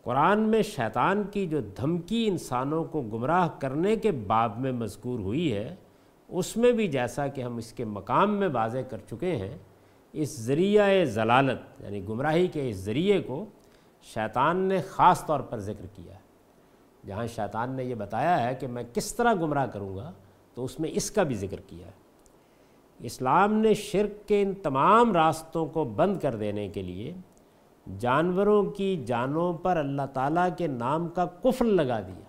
قرآن 0.04 0.40
میں 0.40 0.62
شیطان 0.62 1.24
کی 1.32 1.48
جو 1.48 1.62
دھمکی 1.62 2.28
انسانوں 2.28 2.84
کو 2.84 3.02
گمراہ 3.02 3.48
کرنے 3.60 3.96
کے 3.96 4.12
باب 4.12 4.60
میں 4.60 4.72
مذکور 4.72 5.20
ہوئی 5.20 5.54
ہے، 5.54 5.76
اس 6.28 6.58
میں 6.58 6.72
بھی 6.72 6.88
جیسا 6.88 7.28
کہ 7.28 7.42
ہم 7.42 7.58
اس 7.58 7.74
کے 7.74 7.86
مقام 7.86 8.38
میں 8.38 8.48
واضح 8.54 8.80
کر 8.90 8.98
چکے 9.10 9.36
ہیں 9.36 9.58
اس 10.16 10.42
ذریعہ 10.42 11.06
ضلالت 11.06 11.82
یعنی 11.82 12.08
گمراہی 12.08 12.48
کے 12.48 12.70
اس 12.70 12.76
ذریعے 12.76 13.22
کو 13.22 13.46
شیطان 14.02 14.58
نے 14.58 14.82
خاص 14.82 15.26
طور 15.26 15.40
پر 15.40 15.60
ذکر 15.60 15.86
کیا 15.94 16.14
ہے۔ 16.14 16.20
جہاں 17.06 17.28
شیطان 17.28 17.72
نے 17.72 17.84
یہ 17.84 17.96
بتایا 17.96 18.50
ہے 18.50 18.56
کہ 18.56 18.68
میں 18.68 18.84
کس 18.94 19.16
طرح 19.16 19.34
گمراہ 19.34 19.66
کروں 19.66 19.96
گا، 19.96 20.12
تو 20.54 20.64
اس 20.64 20.80
میں 20.80 20.90
اس 20.94 21.12
کا 21.12 21.24
بھی 21.24 21.36
ذکر 21.36 21.60
کیا 21.68 21.86
ہے۔ 21.88 21.92
اسلام 23.00 23.54
نے 23.54 23.74
شرک 23.74 24.28
کے 24.28 24.42
ان 24.42 24.54
تمام 24.54 25.14
راستوں 25.14 25.66
کو 25.66 25.84
بند 25.84 26.18
کر 26.18 26.36
دینے 26.36 26.70
کے 26.70 26.82
لیے 26.82 27.14
جانوروں 28.00 28.64
کی 28.64 29.04
جانوں 29.06 29.54
پر 29.54 29.78
اللہ 29.78 30.02
تعالیٰ 30.14 30.50
کے 30.58 30.68
نام 30.68 31.08
کا 31.08 31.26
کفل 31.26 31.66
لگا 31.66 32.00
دیا۔ 32.00 32.24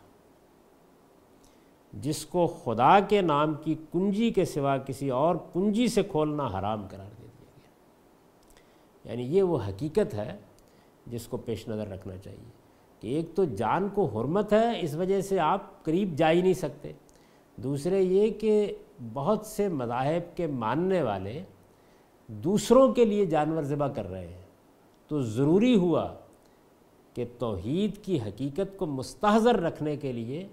جس 1.92 2.26
کو 2.26 2.46
خدا 2.46 3.00
کے 3.00 3.20
نام 3.20 3.54
کی 3.54 3.74
کنجی 3.92 4.30
کے 4.30 4.44
سوا 4.44 4.78
کسی 4.78 5.10
اور 5.10 5.36
کنجی 5.52 5.88
سے 5.88 6.02
کھولنا 6.02 6.46
حرام 6.46 6.86
قرار 6.90 7.10
دیا۔ 7.18 7.25
یعنی 9.06 9.22
یہ 9.22 9.42
وہ 9.42 9.58
حقیقت 9.68 10.14
ہے 10.14 10.36
جس 11.06 11.26
کو 11.26 11.36
پیش 11.36 11.68
نظر 11.68 11.88
رکھنا 11.88 12.16
چاہیے 12.16 12.50
کہ 13.00 13.08
ایک 13.08 13.34
تو 13.34 13.44
جان 13.44 13.88
کو 13.94 14.04
حرمت 14.04 14.52
ہے، 14.52 14.80
اس 14.80 14.94
وجہ 14.94 15.20
سے 15.20 15.40
آپ 15.40 15.84
قریب 15.84 16.16
جا 16.16 16.30
ہی 16.30 16.42
نہیں 16.42 16.52
سکتے۔ 16.52 16.92
دوسرے 17.56 18.02
یہ 18.02 18.30
کہ 18.30 18.74
بہت 19.12 19.46
سے 19.46 19.68
مذاہب 19.68 20.36
کے 20.36 20.46
ماننے 20.46 21.02
والے 21.02 21.42
دوسروں 22.26 22.92
کے 22.92 23.04
لیے 23.04 23.26
جانور 23.26 23.62
ذبح 23.62 23.88
کر 23.88 24.10
رہے 24.10 24.26
ہیں۔ 24.26 24.42
تو 25.08 25.22
ضروری 25.22 25.76
ہوا 25.76 26.14
کہ 27.14 27.24
توحید 27.38 28.04
کی 28.04 28.20
حقیقت 28.20 28.76
کو 28.76 28.86
مستحضر 28.86 29.60
رکھنے 29.60 29.96
کے 29.96 30.12
لیے 30.12 30.48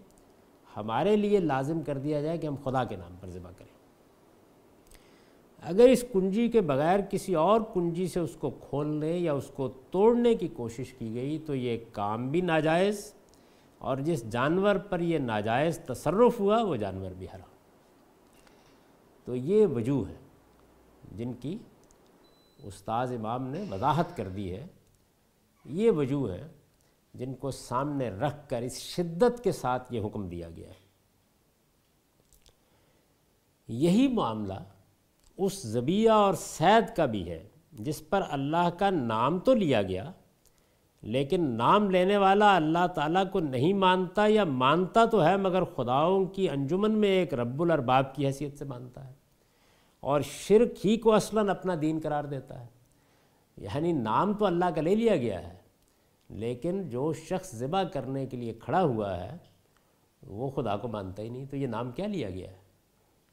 ہمارے 0.78 1.16
لیے 1.16 1.40
لازم 1.40 1.82
کر 1.82 1.98
دیا 1.98 2.22
جائے 2.22 2.38
کہ 2.38 2.48
ہم 2.48 2.56
خدا 2.64 2.84
کے 2.84 2.96
نام 2.96 3.16
پر 3.20 3.30
ذبح 3.30 3.50
کریں۔ 3.58 3.73
اگر 5.64 5.84
اس 5.84 6.06
کنجی 6.14 6.48
کے 6.48 6.62
بغیر 6.62 7.00
کسی 7.10 7.36
اور 7.36 7.62
کنجی 7.74 8.08
سے 8.08 8.20
اس 8.20 8.36
کو 8.40 8.50
کھولنے 8.50 9.18
یا 9.18 9.34
اس 9.34 9.52
کو 9.56 9.68
توڑنے 9.92 10.36
کی 10.36 10.48
کوشش 10.48 10.94
کی 10.94 11.14
گئی 11.14 11.40
تو 11.40 11.56
یہ 11.56 11.78
کام 11.92 12.32
بھی 12.32 12.42
ناجائز 12.42 13.14
اور 13.78 13.98
جس 13.98 14.30
جانور 14.30 14.76
پر 14.76 15.00
یہ 15.00 15.20
ناجائز 15.20 15.80
تصرف 15.80 16.40
ہوا 16.40 16.64
وہ 16.64 16.76
جانور 16.76 17.12
بھی 17.12 17.26
حرام۔ 17.26 17.54
تو 19.26 19.36
یہ 19.36 19.68
وجوہ 19.68 20.10
ہے 20.10 20.16
جن 21.16 21.34
کی 21.34 21.58
استاذ 22.64 23.12
امام 23.12 23.48
نے 23.48 23.66
وضاحت 23.72 24.18
کر 24.18 24.28
دی 24.28 24.52
ہے۔ 24.52 24.68
یہ 25.66 25.92
وجوہ 25.92 26.32
ہے 26.32 26.48
جن 27.14 27.34
کو 27.34 27.52
سامنے 27.52 28.10
رکھ 28.10 28.50
کر 28.50 28.62
اس 28.62 28.78
شدت 28.78 29.44
کے 29.44 29.52
ساتھ 29.52 29.94
یہ 29.94 30.06
حکم 30.06 30.30
دیا 30.30 30.50
گیا۔ 30.56 30.70
ہے 30.70 30.84
یہی 33.68 34.08
معاملہ 34.08 34.54
اس 35.38 35.64
زبیہ 35.64 36.10
اور 36.10 36.34
سید 36.34 36.96
کا 36.96 37.06
بھی 37.06 37.30
ہے، 37.30 37.48
جس 37.72 38.10
پر 38.10 38.22
اللہ 38.30 38.70
کا 38.78 38.90
نام 38.90 39.40
تو 39.40 39.54
لیا 39.54 39.82
گیا، 39.82 40.12
لیکن 41.02 41.50
نام 41.50 41.92
لینے 41.92 42.18
والا 42.18 42.56
اللہ 42.56 42.88
تعالیٰ 42.96 43.24
کو 43.32 43.40
نہیں 43.40 43.74
مانتا 43.74 44.28
یا 44.28 44.44
مانتا 44.44 45.06
تو 45.06 45.26
ہے، 45.26 45.38
مگر 45.38 45.64
خداؤں 45.64 46.26
کی 46.26 46.50
انجمن 46.50 46.92
میں 46.92 47.10
ایک 47.10 47.34
رب 47.34 47.62
الارباب 47.62 48.16
کی 48.16 48.28
حیثیت 48.28 48.58
سے 48.58 48.66
مانتا 48.66 49.08
ہے۔ 49.08 49.14
اور 50.00 50.22
شرک 50.22 50.86
ہی 50.86 50.98
کو 50.98 51.14
اصلاً 51.14 51.50
اپنا 51.50 51.74
دین 51.82 52.00
قرار 52.04 52.24
دیتا 52.24 52.60
ہے۔ 52.60 52.68
یعنی 53.58 53.92
نام 53.92 54.34
تو 54.34 54.46
اللہ 54.46 54.66
کا 54.76 54.82
لے 54.82 54.96
لیا 54.96 55.16
گیا 55.16 55.48
ہے، 55.48 55.58
لیکن 56.30 56.90
جو 56.90 57.14
شخص 57.14 57.56
ذبح 57.56 57.84
کرنے 57.84 58.26
کے 58.26 58.38
لیے 58.38 58.54
کھڑا 58.54 58.82
ہوا 58.82 59.18
ہے، 59.18 59.38
وہ 60.28 60.50
خدا 60.50 60.78
کو 60.78 60.88
مانتا 60.88 61.24
ہی 61.24 61.30
نہیں۔ 61.30 61.46
تو 61.46 61.58
یہ 61.58 61.68
نام 61.68 61.92
کیا 61.92 62.08
لیا 62.08 62.30
گیا 62.30 62.52
ہے؟ 62.52 62.63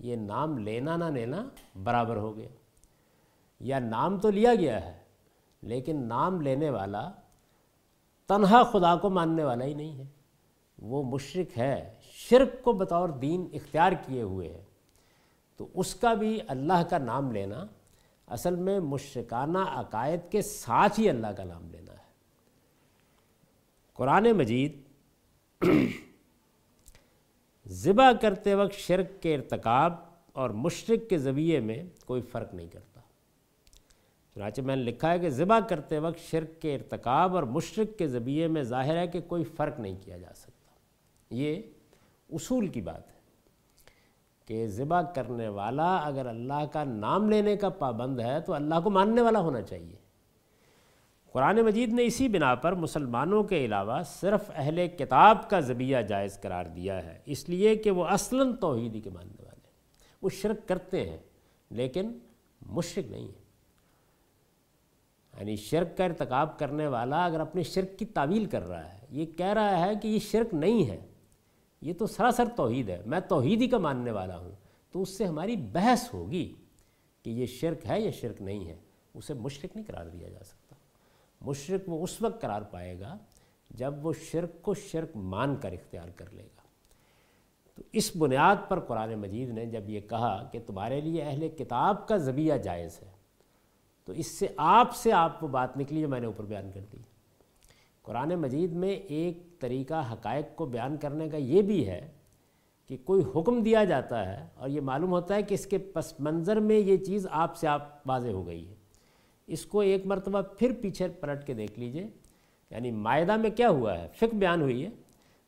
یہ 0.00 0.16
نام 0.16 0.59
لینا 0.59 0.97
نہ 0.97 1.04
لینا 1.04 1.49
برابر 1.83 2.16
ہو 2.16 2.37
گیا۔ 2.37 2.49
یا 3.61 3.78
نام 3.78 4.19
تو 4.19 4.30
لیا 4.30 4.54
گیا 4.54 4.87
ہے، 4.87 4.99
لیکن 5.62 6.09
نام 6.09 6.40
لینے 6.40 6.71
والا 6.71 7.11
تنہا 8.26 8.62
خدا 8.62 8.97
کو 8.97 9.11
ماننے 9.11 9.45
والا 9.45 9.64
ہی 9.64 9.75
نہیں 9.75 9.99
ہے۔ 9.99 10.04
وہ 10.83 11.02
مشرق 11.02 11.59
ہے، 11.59 11.95
شرک 12.02 12.64
کو 12.64 12.73
بطور 12.73 13.09
دین 13.09 13.49
اختیار 13.52 13.92
کیے 14.07 14.23
ہوئے 14.23 14.49
ہے۔ 14.49 14.64
تو 15.57 15.69
اس 15.75 15.95
کا 15.95 16.14
بھی 16.14 16.40
اللہ 16.49 16.83
کا 16.90 16.99
نام 16.99 17.30
لینا، 17.30 17.64
اصل 18.26 18.57
میں 18.57 18.80
مشرکانہ 18.80 19.59
عقائد 19.59 20.21
کے 20.30 20.42
ساتھ 20.42 21.00
ہی 21.00 21.11
اللہ 21.11 21.26
کا 21.26 21.45
نام 21.45 21.71
لینا 21.71 21.92
ہے۔ 21.92 22.00
قرآن 23.95 24.33
مجید 24.33 24.80
ذبح 27.71 28.12
کرتے 28.12 28.55
وقت 28.55 28.75
شرک 28.75 29.23
کے 29.23 29.35
ارتکاب 29.35 29.93
اور 30.33 30.50
مشرق 30.50 31.11
کے 31.11 31.19
ذویے 31.19 31.61
میں 31.61 31.83
کوئی 32.07 32.23
فرق 32.23 32.55
نہیں 32.55 32.67
کرتا۔ 32.67 33.00
چنانچہ 34.35 34.62
میں 34.62 34.77
نے 34.77 34.83
لکھا 34.83 35.12
ہے 35.12 35.19
کہ 35.19 35.31
ذبح 35.31 35.61
کرتے 35.61 35.99
وقت 35.99 36.19
شرک 36.19 36.62
کے 36.62 36.75
ارتکاب 36.75 37.35
اور 37.35 37.43
مشرق 37.43 37.99
کے 37.99 38.07
ذبیے 38.07 38.47
میں 38.47 38.62
ظاہر 38.62 38.97
ہے 38.97 39.07
کہ 39.07 39.21
کوئی 39.21 39.45
فرق 39.45 39.81
نہیں 39.81 39.97
کیا 40.05 40.17
جا 40.17 40.35
سکتا۔ 40.35 40.75
یہ 41.31 41.62
اصول 42.33 42.67
کی 42.67 42.81
بات 42.81 43.09
ہے 43.09 43.21
کہ 44.47 44.67
ذبح 44.67 45.03
کرنے 45.03 45.49
والا 45.49 45.97
اگر 45.97 46.27
اللہ 46.27 46.67
کا 46.73 46.85
نام 46.85 47.31
لینے 47.31 47.57
کا 47.57 47.69
پابند 47.69 48.21
ہے 48.21 48.41
تو 48.41 48.53
اللہ 48.53 48.75
کو 48.85 48.91
ماننے 48.91 49.21
والا 49.21 49.39
ہونا 49.39 49.62
چاہیے۔ 49.62 50.00
قرآن 51.33 51.57
مجید 51.57 51.93
نے 51.93 52.05
اسی 52.05 52.29
بنا 52.29 52.55
پر 52.55 52.73
مسلمانوں 52.73 53.43
کے 53.43 53.65
علاوہ 53.65 54.03
صرف 54.03 54.51
اہل 54.55 54.89
کتاب 54.99 55.51
کا 55.51 55.61
ذبیہ 55.61 55.99
جائز 55.99 56.41
قرار 56.41 56.65
دیا 56.65 57.05
ہے۔ 57.05 57.19
اس 57.25 57.49
لیے 57.49 57.77
کہ 57.77 57.91
وہ 57.91 58.05
اصلاً 58.05 58.57
توحیدی 58.57 59.01
کے 59.01 59.11
ماننے 59.11 59.43
والے 59.43 59.61
ہیں۔ 59.65 59.71
وہ 60.23 60.29
شرک 60.29 60.69
کرتے 60.69 61.11
ہیں، 61.11 61.19
لیکن 61.71 62.19
مشرق 62.67 63.11
نہیں 63.11 63.29
ہے 63.29 63.41
یعنی 65.39 65.57
شرک 65.57 65.97
کا 65.97 66.05
ارتکاب 66.05 66.59
کرنے 66.59 66.87
والا 66.87 67.25
اگر 67.25 67.41
اپنے 67.41 67.63
شرک 67.63 67.99
کی 67.99 68.05
تعویل 68.05 68.45
کر 68.45 68.69
رہا 68.69 68.93
ہے، 68.95 68.99
یہ 69.11 69.27
کہہ 69.27 69.47
رہا 69.47 69.87
ہے 69.87 69.93
کہ 70.03 70.09
یہ 70.09 70.19
شرک 70.19 70.55
نہیں 70.55 70.91
ہے۔ 70.91 71.07
یہ 71.83 71.93
تو 71.93 72.07
سراسر 72.07 72.45
توحید 72.57 72.89
ہے۔ 72.89 73.03
میں 73.07 73.21
توحیدی 73.21 73.67
کا 73.69 73.79
ماننے 73.79 74.11
والا 74.11 74.39
ہوں۔ 74.39 74.53
تو 74.93 75.03
اس 75.03 75.19
سے 75.19 75.25
ہماری 75.25 75.57
بحث 75.57 76.15
ہوگی 76.15 76.55
کہ 77.23 77.31
یہ 77.31 77.47
شرک 77.47 77.87
ہے 77.87 78.01
یا 78.01 78.11
شرک 78.11 78.43
نہیں 78.43 78.67
ہے۔ 78.67 78.77
اسے 79.15 79.35
مشرق 79.35 79.77
نہیں 79.77 79.87
قرار 79.87 80.07
دیا 80.07 80.29
جا 80.29 80.45
سکتا۔ 80.45 80.60
مشرق 81.41 81.89
وہ 81.89 82.03
اس 82.05 82.23
وقت 82.23 82.41
قرار 82.41 82.63
پائے 82.63 83.01
گا 83.01 83.17
جب 83.71 84.07
وہ 84.07 84.13
شرک 84.13 84.63
کو 84.63 84.75
شرک 84.75 85.17
مان 85.17 85.57
کر 85.57 85.73
اختیار 85.73 86.09
کر 86.09 86.25
لے 86.33 86.43
گا۔ 86.43 86.63
تو 87.75 87.83
اس 87.93 88.17
بنیاد 88.17 88.57
پر 88.69 88.81
قرآن 88.81 89.15
مجید 89.15 89.49
نے 89.49 89.67
جب 89.67 89.91
یہ 89.91 90.01
کہا 90.01 90.49
کہ 90.53 90.59
تمہارے 90.67 91.01
لیے 91.01 91.23
اہل 91.23 91.49
کتاب 91.49 92.09
کا 92.09 92.17
ذبیہ 92.17 92.55
جائز 92.55 92.99
ہے، 93.03 93.11
تو 94.05 94.13
اس 94.13 94.27
سے 94.39 94.47
آپ 94.57 94.97
سے 94.97 95.13
آپ 95.13 95.45
وہ 95.45 95.49
بات 95.49 95.77
نکلی 95.77 96.01
جو 96.01 96.09
میں 96.09 96.21
نے 96.21 96.27
اوپر 96.27 96.45
بیان 96.45 96.71
کر 96.75 96.81
دی۔ 96.93 96.97
قرآن 98.03 98.35
مجید 98.35 98.73
میں 98.73 98.91
ایک 98.91 99.61
طریقہ 99.61 100.13
حقائق 100.13 100.57
کو 100.57 100.67
بیان 100.67 100.97
کرنے 100.97 101.29
کا 101.29 101.37
یہ 101.37 101.63
بھی 101.63 101.89
ہے 101.89 102.11
کہ 102.87 102.97
کوئی 103.05 103.23
حکم 103.37 103.63
دیا 103.63 103.85
جاتا 103.85 104.29
ہے 104.29 104.47
اور 104.55 104.69
یہ 104.69 104.81
معلوم 104.81 105.11
ہوتا 105.11 105.35
ہے 105.35 105.43
کہ 105.43 105.55
اس 105.55 105.67
کے 105.67 105.79
پس 105.79 106.21
منظر 106.21 106.61
میں 106.61 106.79
یہ 106.79 106.97
چیز 106.97 107.27
آپ 107.31 107.57
سے 107.57 107.69
آپ 107.69 108.09
واضح 108.09 108.29
ہو 108.29 108.47
گئی 108.47 108.69
ہے۔ 108.69 108.75
اس 109.50 109.66
کو 109.66 109.80
ایک 109.80 110.07
مرتبہ 110.07 110.42
پھر 110.42 110.73
پیچھے 110.80 111.09
پلٹ 111.09 111.47
کے 111.47 111.54
دیکھ 111.54 111.78
لیجیے۔ 111.78 112.07
یعنی 112.71 112.90
معاہدہ 112.90 113.37
میں 113.37 113.50
کیا 113.50 113.69
ہوا 113.71 113.99
ہے؟ 113.99 114.09
فقہ 114.16 114.37
بیان 114.37 114.62
ہوئی 114.62 114.85
ہے۔ 114.85 114.90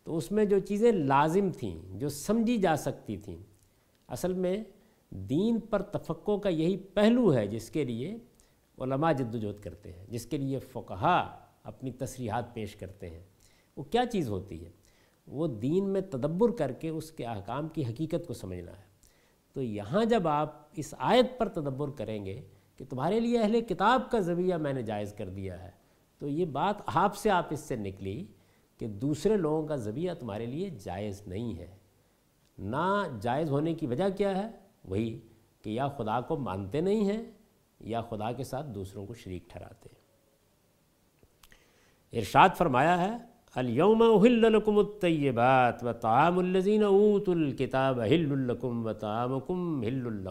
تو 0.04 0.16
اس 0.16 0.32
میں 0.32 0.44
جو 0.44 0.58
چیزیں 0.58 0.92
لازم 0.92 1.50
تھیں، 1.50 1.98
جو 1.98 2.08
سمجھی 2.08 2.56
جا 2.56 2.76
سکتی 2.76 3.16
تھیں، 3.16 3.36
اصل 4.08 4.32
میں 4.32 4.64
دین 5.10 5.60
پر 5.60 5.82
تفقع 5.82 6.36
کا 6.36 6.48
یہی 6.48 6.76
پہلو 6.76 7.34
ہے 7.34 7.46
جس 7.46 7.70
کے 7.70 7.84
لیے 7.84 8.16
علماء 8.78 9.12
جد 9.12 9.34
وجہد 9.34 9.60
کرتے 9.60 9.92
ہیں، 9.92 10.06
جس 10.08 10.26
کے 10.26 10.36
لیے 10.36 10.58
فقہا 10.58 11.38
اپنی 11.62 11.90
تصریحات 11.90 12.54
پیش 12.54 12.76
کرتے 12.76 13.10
ہیں۔ 13.10 13.22
وہ 13.76 13.82
کیا 13.82 14.06
چیز 14.06 14.28
ہوتی 14.28 14.64
ہے؟ 14.64 14.70
وہ 15.26 15.46
دین 15.46 15.88
میں 15.88 16.00
تدبر 16.00 16.50
کر 16.50 16.72
کے 16.72 16.88
اس 16.88 17.12
کے 17.12 17.24
احکام 17.24 17.68
کی 17.68 17.84
حقیقت 17.84 18.26
کو 18.26 18.34
سمجھنا 18.34 18.72
ہے۔ 18.72 18.92
تو 19.52 19.62
یہاں 19.62 20.04
جب 20.04 20.28
آپ 20.28 20.66
اس 20.76 20.94
آیت 20.98 21.38
پر 21.38 21.48
تدبر 21.48 21.90
کریں 21.90 22.24
گے 22.24 22.40
کہ 22.76 22.84
تمہارے 22.84 23.20
لیے 23.20 23.38
اہل 23.38 23.60
کتاب 23.60 24.10
کا 24.10 24.18
ذریعہ 24.18 24.58
میں 24.58 24.72
نے 24.72 24.82
جائز 24.82 25.12
کر 25.12 25.28
دیا 25.28 25.62
ہے۔ 25.62 25.70
تو 26.18 26.28
یہ 26.28 26.44
بات 26.44 26.76
آپ 26.86 27.16
سے 27.16 27.30
آپ 27.30 27.46
اس 27.50 27.60
سے 27.60 27.76
نکلی 27.76 28.26
کہ 28.78 28.86
دوسرے 28.86 29.36
لوگوں 29.36 29.68
کا 29.68 29.76
ذریعہ 29.76 30.14
تمہارے 30.14 30.46
لیے 30.46 30.70
جائز 30.70 31.22
نہیں 31.26 31.58
ہے۔ 31.58 31.76
نہ 32.58 33.02
جائز 33.20 33.50
ہونے 33.50 33.74
کی 33.74 33.86
وجہ 33.86 34.04
کیا 34.16 34.36
ہے؟ 34.36 34.50
وہی 34.84 35.20
کہ 35.62 35.70
یا 35.70 35.88
خدا 35.88 36.20
کو 36.20 36.36
مانتے 36.36 36.80
نہیں 36.80 37.04
ہیں 37.04 37.22
یا 37.80 38.00
خدا 38.00 38.32
کے 38.32 38.44
ساتھ 38.44 38.66
دوسروں 38.66 39.06
کو 39.06 39.14
شریک 39.14 39.50
ٹھہراتے 39.50 39.88
ہیں۔ 39.92 40.02
ارشاد 42.18 42.48
فرمایا 42.58 43.00
ہے 43.00 43.16
الیوم 43.54 44.02
احل 44.02 44.44
الطیبات 44.44 45.84
و 45.84 45.92
طعام 45.92 46.38
الذین 46.38 46.82
اوت 46.82 47.28
الکتاب 47.28 48.00
حل 48.00 48.38
لکم 48.38 48.86
و 48.86 48.92
طعامکم 48.92 49.82
حل 49.82 50.28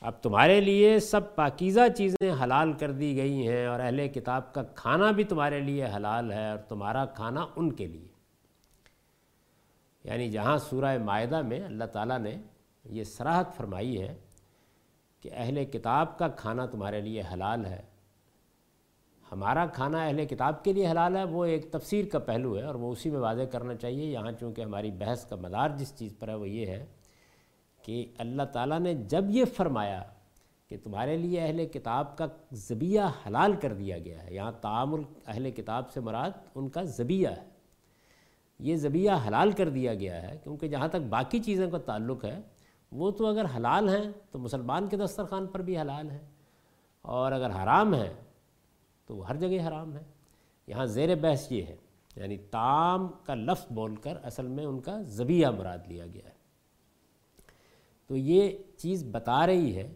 اب 0.00 0.12
تمہارے 0.22 0.60
لیے 0.60 1.00
سب 1.00 1.34
پاکیزہ 1.34 1.80
چیزیں 1.96 2.32
حلال 2.44 2.72
کر 2.72 2.92
دی 2.92 3.16
گئی 3.16 3.48
ہیں 3.48 3.66
اور 3.66 3.80
اہل 3.80 4.08
کتاب 4.08 4.54
کا 4.54 4.62
کھانا 4.62 5.10
بھی 5.10 5.24
تمہارے 5.24 5.60
لیے 5.60 5.84
حلال 5.96 6.32
ہے 6.32 6.50
اور 6.50 6.58
تمہارا 6.58 7.04
کھانا 7.04 7.46
ان 7.56 7.72
کے 7.72 7.86
لیے۔ 7.86 8.08
یعنی 10.04 10.28
جہاں 10.28 10.58
سورہ 10.58 10.98
معاہدہ 10.98 11.42
میں 11.42 11.64
اللہ 11.64 11.84
تعالیٰ 11.84 12.18
نے 12.18 12.36
یہ 12.84 13.04
سراحت 13.04 13.56
فرمائی 13.56 14.02
ہے 14.02 14.16
کہ 15.20 15.30
اہل 15.32 15.64
کتاب 15.64 16.18
کا 16.18 16.28
کھانا 16.28 16.66
تمہارے 16.66 17.00
لیے 17.00 17.22
حلال 17.32 17.66
ہے، 17.66 17.82
ہمارا 19.32 19.66
کھانا 19.66 20.06
اہل 20.06 20.26
کتاب 20.26 20.64
کے 20.64 20.72
لیے 20.72 20.88
حلال 20.88 21.16
ہے، 21.16 21.24
وہ 21.24 21.44
ایک 21.44 21.72
تفسیر 21.72 22.04
کا 22.12 22.18
پہلو 22.18 22.58
ہے 22.58 22.62
اور 22.62 22.74
وہ 22.74 22.92
اسی 22.92 23.10
میں 23.10 23.20
واضح 23.20 23.42
کرنا 23.42 23.74
چاہیے۔ 23.74 24.06
یہاں 24.06 24.32
چونکہ 24.40 24.62
ہماری 24.62 24.90
بحث 24.90 25.26
کا 25.26 25.36
مدار 25.36 25.68
جس 25.76 25.92
چیز 25.96 26.14
پر 26.18 26.28
ہے 26.28 26.34
وہ 26.34 26.48
یہ 26.48 26.66
ہے 26.66 26.86
کہ 27.82 28.04
اللہ 28.18 28.42
تعالیٰ 28.52 28.78
نے 28.80 28.94
جب 29.08 29.30
یہ 29.30 29.44
فرمایا 29.56 30.02
کہ 30.70 30.76
تمہارے 30.82 31.16
لیے 31.16 31.40
اہل 31.40 31.64
کتاب 31.66 32.16
کا 32.18 32.26
ذبیہ 32.68 33.02
حلال 33.26 33.52
کر 33.60 33.72
دیا 33.74 33.98
گیا 33.98 34.22
ہے، 34.24 34.34
یہاں 34.34 34.52
تعامل 34.60 35.02
اہل 35.26 35.50
کتاب 35.50 35.90
سے 35.90 36.00
مراد 36.00 36.30
ان 36.54 36.68
کا 36.68 36.82
ذبیہ 36.98 37.28
ہے۔ 37.28 37.48
یہ 38.60 38.76
ذبیہ 38.76 39.10
حلال 39.26 39.52
کر 39.52 39.68
دیا 39.68 39.94
گیا 39.94 40.22
ہے، 40.22 40.36
کیونکہ 40.44 40.68
جہاں 40.68 40.88
تک 40.88 41.08
باقی 41.10 41.38
چیزوں 41.42 41.70
کا 41.70 41.78
تعلق 41.86 42.24
ہے، 42.24 42.40
وہ 42.92 43.10
تو 43.10 43.26
اگر 43.26 43.44
حلال 43.56 43.88
ہیں 43.88 44.10
تو 44.30 44.38
مسلمان 44.38 44.86
کے 44.88 44.96
دسترخوان 44.96 45.46
پر 45.46 45.62
بھی 45.62 45.78
حلال 45.78 46.10
ہیں، 46.10 46.24
اور 47.04 47.32
اگر 47.32 47.50
حرام 47.62 47.94
ہے 47.94 48.12
تو 49.08 49.16
وہ 49.16 49.28
ہر 49.28 49.36
جگہ 49.36 49.66
حرام 49.68 49.96
ہے 49.96 50.02
یہاں 50.68 50.86
زیر 50.86 51.14
بحث 51.14 51.50
یہ 51.52 51.62
ہے 51.62 51.76
یعنی 52.16 52.36
تام 52.50 53.06
کا 53.26 53.34
لفظ 53.34 53.72
بول 53.72 53.94
کر 53.96 54.18
اصل 54.24 54.46
میں 54.46 54.64
ان 54.64 54.80
کا 54.80 55.00
ذبیہ 55.18 55.46
مراد 55.58 55.86
لیا 55.88 56.06
گیا 56.06 56.28
ہے۔ 56.28 56.38
تو 58.10 58.16
یہ 58.16 58.50
چیز 58.76 59.04
بتا 59.10 59.46
رہی 59.46 59.76
ہے 59.76 59.92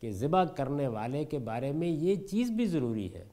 کہ 0.00 0.10
ذبح 0.10 0.44
کرنے 0.44 0.88
والے 0.88 1.24
کے 1.24 1.38
بارے 1.38 1.72
میں 1.72 1.88
یہ 1.88 2.14
چیز 2.14 2.50
بھی 2.50 2.66
ضروری 2.66 3.14
ہے 3.14 3.24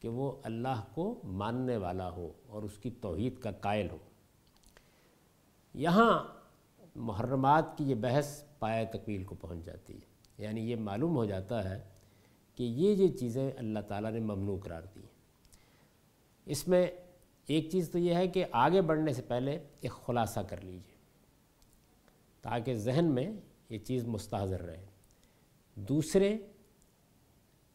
کہ 0.00 0.08
وہ 0.08 0.32
اللہ 0.42 0.84
کو 0.94 1.20
ماننے 1.24 1.76
والا 1.76 2.10
ہو 2.10 2.32
اور 2.46 2.62
اس 2.62 2.78
کی 2.78 2.90
توحید 2.90 3.38
کا 3.38 3.50
قائل 3.50 3.90
ہو۔ 3.90 3.98
یہاں 5.74 6.24
محرمات 6.96 7.78
کی 7.78 7.84
یہ 7.84 7.94
بحث 7.94 8.42
پایا 8.58 8.84
تکمیل 8.84 9.24
کو 9.24 9.34
پہنچ 9.34 9.64
جاتی 9.64 9.94
ہے۔ 9.94 10.06
یعنی 10.38 10.70
یہ 10.70 10.76
معلوم 10.76 11.16
ہو 11.16 11.24
جاتا 11.24 11.70
ہے 11.70 11.80
کہ 12.54 12.62
یہ 12.62 12.94
یہ 12.94 13.08
چیزیں 13.08 13.50
اللہ 13.56 13.78
تعالیٰ 13.78 14.12
نے 14.12 14.20
ممنوع 14.20 14.58
قرار 14.58 14.82
دی 14.94 15.00
اس 16.46 16.68
میں 16.68 16.86
ایک 17.46 17.70
چیز 17.70 17.90
تو 17.90 17.98
یہ 17.98 18.14
ہے 18.14 18.28
کہ 18.28 18.44
آگے 18.52 18.80
بڑھنے 18.80 19.12
سے 19.12 19.22
پہلے 19.22 19.58
ایک 19.80 19.92
خلاصہ 19.92 20.40
کر 20.40 20.60
لیجیے۔ 20.60 20.89
تاکہ 22.42 22.74
ذہن 22.74 23.04
میں 23.04 23.32
یہ 23.68 23.78
چیز 23.78 24.06
مستحضر 24.06 24.62
رہے۔ 24.62 24.86
دوسرے، 25.74 26.38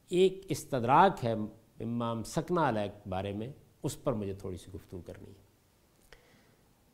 ایک 0.10 0.46
استدراک 0.50 1.26
ہے 1.26 1.34
امام 1.80 2.24
سکنا 2.24 2.70
علیہ 2.70 2.88
کے 2.88 3.10
بارے 3.10 3.34
میں، 3.34 3.48
اس 3.84 4.04
پر 4.04 4.14
مجھے 4.14 4.34
تھوڑی 4.34 4.58
سی 4.58 4.72
گفتگو 4.74 5.02
کرنی 5.02 5.30
ہے۔ 5.30 5.46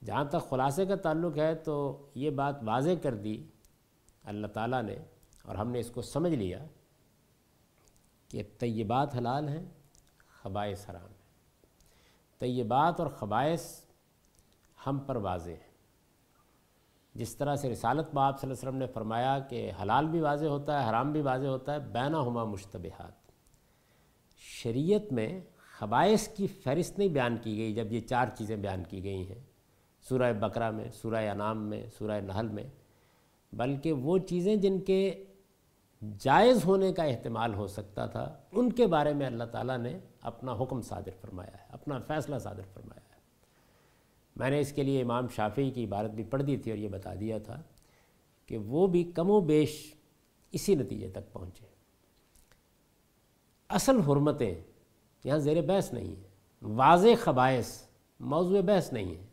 جہاں 0.06 0.26
تک 0.26 0.50
خلاصے 0.50 0.86
کا 0.86 0.96
تعلق 0.96 1.38
ہے 1.38 1.56
تو 1.56 2.06
یہ 2.16 2.30
بات 2.30 2.56
واضح 2.66 2.90
کر 3.04 3.14
دی 3.14 3.46
اللہ 4.24 4.48
تعالیٰ 4.48 4.84
نے 4.84 4.96
اور 5.44 5.56
ہم 5.56 5.72
نے 5.72 5.80
اس 5.80 5.92
کو 5.92 6.02
سمجھ 6.02 6.34
لیا 6.34 6.66
کہ 8.28 8.44
طیبات 8.58 9.16
حلال 9.16 9.50
ہیں 9.50 9.66
خبائص 10.28 10.90
حرام 10.90 11.08
ہیں۔ 11.08 11.22
طیبات 12.40 13.00
اور 13.00 13.08
خبائص 13.08 13.86
ہم 14.88 15.00
پر 15.00 15.16
واضح 15.16 15.52
ہیں۔ 15.52 15.71
جس 17.15 17.36
طرح 17.36 17.56
سے 17.56 17.69
رسالت 17.69 18.13
باپ 18.13 18.39
صلی 18.39 18.50
اللہ 18.50 18.60
علیہ 18.60 18.69
وسلم 18.69 18.80
نے 18.80 18.88
فرمایا 18.88 19.39
کہ 19.39 19.71
حلال 19.82 20.08
بھی 20.08 20.21
واضح 20.21 20.45
ہوتا 20.45 20.84
ہے، 20.84 20.89
حرام 20.89 21.12
بھی 21.12 21.21
واضح 21.21 21.47
ہوتا 21.47 21.74
ہے، 21.74 21.80
بینہ 21.80 22.17
ہما 22.17 22.43
مشتبہات۔ 22.43 23.32
شریعت 24.38 25.13
میں 25.13 25.41
خبائص 25.80 26.28
کی 26.28 26.47
فہرست 26.47 27.00
نہیں 27.00 27.10
بیان 27.10 27.38
کی 27.38 27.58
گئی 27.58 27.74
جب 27.74 27.91
یہ 27.91 28.02
چار 28.02 28.26
چیزیں 28.38 28.56
بیان 28.56 28.84
کی 28.84 29.04
گئی 29.04 29.30
ہیں۔ 29.30 29.39
سورہ 30.10 30.34
بقرہ 30.34 30.71
میں، 30.71 30.89
سورہ 30.89 31.15
انام 31.15 31.69
میں، 31.69 31.88
سورہ 31.97 32.21
نحل 32.21 32.47
میں۔ 32.47 32.63
بلکہ 33.54 33.93
وہ 33.93 34.17
چیزیں 34.17 34.56
جن 34.56 34.80
کے 34.80 35.24
جائز 36.19 36.65
ہونے 36.65 36.93
کا 36.93 37.04
احتمال 37.04 37.54
ہو 37.54 37.67
سکتا 37.67 38.06
تھا، 38.06 38.36
ان 38.52 38.71
کے 38.71 38.88
بارے 38.88 39.13
میں 39.13 39.26
اللہ 39.26 39.43
تعالیٰ 39.43 39.78
نے 39.78 40.00
اپنا 40.21 40.54
حکم 40.54 40.82
صادر 40.82 41.10
فرمایا 41.21 41.54
ہے، 41.54 41.65
اپنا 41.69 42.00
فیصلہ 42.08 42.38
صادر 42.38 42.62
فرمایا 42.74 43.02
ہے۔ 43.04 43.11
میں 44.36 44.50
نے 44.50 44.60
اس 44.60 44.72
کے 44.72 44.84
لیے 44.84 45.02
امام 45.02 45.28
شافعی 45.28 45.72
کی 45.72 45.86
عبارت 45.86 46.12
بھی 46.12 46.24
پڑھ 46.24 46.44
دی 46.44 46.58
تھی 46.58 46.72
اور 46.72 46.78
یہ 46.78 46.88
بتا 46.88 47.13
دیا 47.20 47.38
تھا 47.38 47.62
کہ 48.46 48.58
وہ 48.58 48.88
بھی 48.88 49.12
کم 49.15 49.30
و 49.30 49.39
بیش 49.39 49.96
اسی 50.52 50.76
نتیجے 50.76 51.08
تک 51.08 51.34
پہنچے۔ 51.34 51.65
اصل 53.70 54.00
حرمتیں 54.00 54.56
یہاں 55.24 55.38
زیر 55.38 55.62
بحث 55.62 55.94
نہیں 55.94 56.08
ہیں۔ 56.08 56.32
واضح 56.62 57.08
خبائص 57.20 57.84
موضوع 58.20 58.62
بحث 58.62 58.94
نہیں 58.94 59.15
ہے 59.15 59.26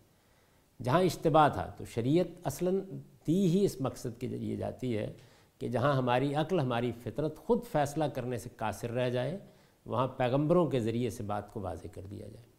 جہاں 0.83 1.03
اشتباہ 1.03 1.49
تھا 1.49 1.67
تو 1.77 1.85
شریعت 1.85 2.27
اصلاً 2.45 2.81
دی 3.27 3.47
ہی 3.47 3.65
اس 3.65 3.81
مقصد 3.81 4.21
کے 4.21 4.29
ذریعے 4.29 4.57
جاتی 4.57 4.99
ہے 4.99 5.13
کہ 5.59 5.69
جہاں 5.69 5.95
ہماری 5.95 6.35
عقل، 6.35 6.61
ہماری 6.61 6.93
فطرت 7.03 7.39
خود 7.39 7.65
فیصلہ 7.73 8.05
کرنے 8.05 8.39
سے 8.39 8.49
قاصر 8.57 8.91
رہ 8.91 9.11
جائے، 9.11 9.39
وہاں 9.87 10.09
پیغمبروں 10.09 10.67
کے 10.67 10.81
ذریعے 10.81 11.11
سے 11.11 11.23
بات 11.23 11.53
کو 11.53 11.61
واضح 11.61 11.87
کر 11.93 12.03
دیا 12.03 12.29
جائے۔ 12.29 12.58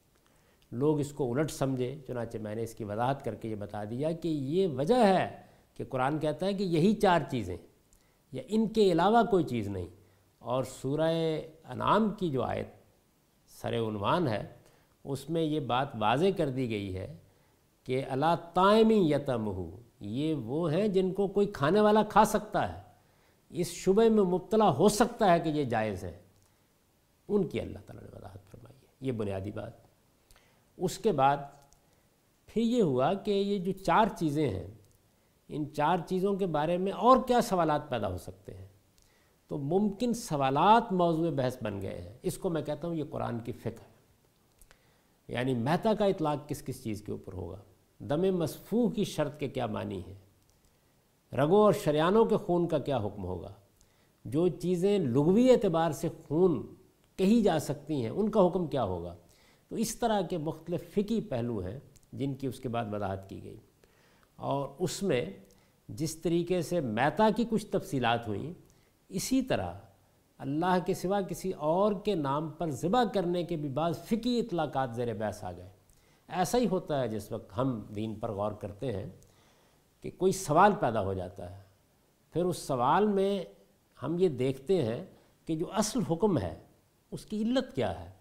لوگ 0.72 1.00
اس 1.00 1.12
کو 1.12 1.34
الٹ 1.34 1.52
سمجھے، 1.52 1.96
چنانچہ 2.08 2.38
میں 2.38 2.56
نے 2.56 2.64
اس 2.64 2.76
کی 2.76 2.84
وضاحت 2.84 3.26
کر 3.26 3.36
کے 3.36 3.50
یہ 3.50 3.56
بتا 3.56 3.84
دیا 3.84 4.12
کہ 4.12 4.28
یہ 4.28 4.68
وجہ 4.68 5.08
ہے 5.08 5.42
کہ 5.74 5.84
قرآن 5.90 6.20
کہتا 6.20 6.46
ہے 6.46 6.54
کہ 6.54 6.64
یہی 6.64 6.94
چار 6.94 7.20
چیزیں، 7.32 7.58
یا 8.32 8.44
ان 8.48 8.68
کے 8.68 8.92
علاوہ 8.92 9.24
کوئی 9.24 9.44
چیز 9.44 9.68
نہیں۔ 9.68 9.88
اور 10.40 10.64
سورہ 10.64 11.40
انعام 11.66 12.10
کی 12.10 12.30
جو 12.30 12.44
آیت 12.44 12.68
سر 13.48 13.74
عنوان 13.74 14.28
ہے، 14.28 14.48
اس 15.04 15.30
میں 15.30 15.42
یہ 15.42 15.60
بات 15.60 15.88
واضح 16.00 16.26
کر 16.38 16.50
دی 16.50 16.70
گئی 16.70 16.98
ہے 16.98 17.18
کہ 17.84 18.04
اللہ 18.10 18.36
تائمی 18.54 19.12
یتم 19.12 19.52
یہ 20.00 20.34
وہ 20.34 20.74
ہیں 20.74 20.88
جن 20.88 21.14
کو 21.14 21.28
کوئی 21.28 21.48
کھانے 21.48 21.82
والا 21.82 22.04
کھا 22.04 22.26
سکتا 22.26 22.74
ہے۔ 22.74 22.82
اس 23.50 23.68
شبے 23.68 24.10
میں 24.10 24.24
مبتلا 24.24 24.70
ہو 24.70 24.90
سکتا 24.90 25.34
ہے 25.34 25.40
کہ 25.40 25.50
یہ 25.50 25.64
جائز 25.64 26.04
ہے۔ 26.04 26.20
ان 27.28 27.48
کی 27.48 27.62
اللہ 27.62 27.80
تعالیٰ 27.86 28.04
نے 28.04 28.18
وضاحت 28.18 28.52
فرمائی 28.52 28.76
ہے۔ 28.84 28.88
یہ 29.02 29.12
بنیادی 29.12 29.52
بات۔ 29.52 29.79
اس 30.80 30.98
کے 30.98 31.12
بعد 31.12 31.38
پھر 32.46 32.62
یہ 32.62 32.82
ہوا 32.82 33.14
کہ 33.14 33.32
یہ 33.32 33.60
جو 33.60 33.72
چار 33.72 34.06
چیزیں 34.18 34.50
ہیں، 34.50 34.68
ان 35.48 35.74
چار 35.74 35.98
چیزوں 36.08 36.36
کے 36.36 36.46
بارے 36.46 36.78
میں 36.78 36.92
اور 36.92 37.18
کیا 37.28 37.42
سوالات 37.42 37.90
پیدا 37.90 38.12
ہو 38.12 38.18
سکتے 38.18 38.54
ہیں؟ 38.54 38.68
تو 39.48 39.58
ممکن 39.58 40.14
سوالات 40.14 40.92
موضوع 40.92 41.32
بحث 41.32 41.64
بن 41.64 41.82
گئے 41.82 42.02
ہیں۔ 42.02 42.18
اس 42.24 42.38
کو 42.38 42.50
میں 42.50 42.62
کہتا 42.62 42.88
ہوں 42.88 42.96
یہ 42.96 43.04
قرآن 43.10 43.40
کی 43.40 43.52
فکر 43.52 43.82
ہے۔ 43.82 44.00
یعنی 45.28 45.56
مہتا 45.56 45.94
کا 45.94 46.06
اطلاق 46.06 46.50
کس 46.50 46.64
کس 46.64 46.84
چیز 46.84 47.02
کے 47.02 47.12
اوپر 47.12 47.34
ہوگا؟ 47.34 47.62
دم 48.00 48.38
مصفوح 48.38 48.92
کی 48.92 49.04
شرط 49.04 49.40
کے 49.40 49.48
کیا 49.48 49.66
معنی 49.66 50.02
ہے 50.08 50.16
رگوں 51.36 51.60
اور 51.60 51.74
شریانوں 51.74 52.26
کے 52.26 52.38
خون 52.38 52.68
کا 52.68 52.78
کیا 52.78 52.98
حکم 52.98 53.26
ہوگا؟ 53.26 53.54
جو 54.26 54.48
چیزیں 54.48 55.00
لغوی 55.00 55.52
اعتبار 55.52 55.92
سے 55.92 56.10
خون 56.28 56.76
کہی 57.16 57.42
جا 57.42 57.60
سکتی 57.60 58.04
ہیں، 58.04 58.10
ان 58.10 58.30
کا 58.30 58.48
حکم 58.48 58.68
کیا 58.68 58.84
ہوگا؟ 58.84 59.16
تو 59.70 59.76
اس 59.76 59.96
طرح 59.96 60.22
کے 60.22 60.38
مختلف 60.38 60.92
فقی 60.92 61.22
پہلو 61.22 61.60
ہیں 61.60 61.80
جن 62.14 62.34
کی 62.34 62.48
اس 62.48 62.60
کے 62.60 62.70
بعد 62.70 62.86
وضاحت 62.92 63.30
کی 63.30 63.44
گئی۔ 63.44 63.58
اور 64.36 64.70
اس 64.80 65.04
میں 65.04 65.26
جس 65.88 66.16
طریقے 66.16 66.62
سے 66.62 66.80
میتا 66.80 67.30
کی 67.36 67.46
کچھ 67.50 67.66
تفصیلات 67.66 68.28
ہوئیں، 68.28 68.54
اسی 69.10 69.42
طرح 69.42 69.74
اللہ 70.38 70.78
کے 70.86 70.94
سوا 70.94 71.22
کسی 71.22 71.52
اور 71.52 71.94
کے 72.06 72.16
نام 72.16 72.50
پر 72.50 72.70
ذبح 72.70 73.04
کرنے 73.14 73.44
کے 73.44 73.56
بھی 73.56 73.70
بعض 73.70 73.98
فقی 74.00 74.40
اطلاقات 74.40 74.96
زیر 74.96 75.14
بحث 75.14 75.44
آ 75.44 75.52
گئے۔ 75.52 75.70
ایسا 76.28 76.58
ہی 76.58 76.68
ہوتا 76.68 77.02
ہے 77.02 77.08
جس 77.08 77.32
وقت 77.32 77.58
ہم 77.58 77.82
دین 77.96 78.16
پر 78.16 78.32
غور 78.32 78.52
کرتے 78.52 78.92
ہیں 78.92 79.06
کہ 80.02 80.12
کوئی 80.18 80.32
سوال 80.32 80.72
پیدا 80.80 81.02
ہو 81.02 81.14
جاتا 81.14 81.58
ہے۔ 81.58 81.64
پھر 82.34 82.46
اس 82.46 82.58
سوال 82.58 83.08
میں 83.08 83.44
ہم 84.04 84.16
یہ 84.20 84.30
دیکھتے 84.30 84.86
ہیں 84.86 85.06
کہ 85.46 85.56
جو 85.56 85.66
اصل 85.74 86.00
حکم 86.02 86.38
ہے، 86.38 86.60
اس 87.12 87.26
کی 87.26 87.42
علت 87.42 87.76
کیا 87.76 88.06
ہے؟ 88.06 88.19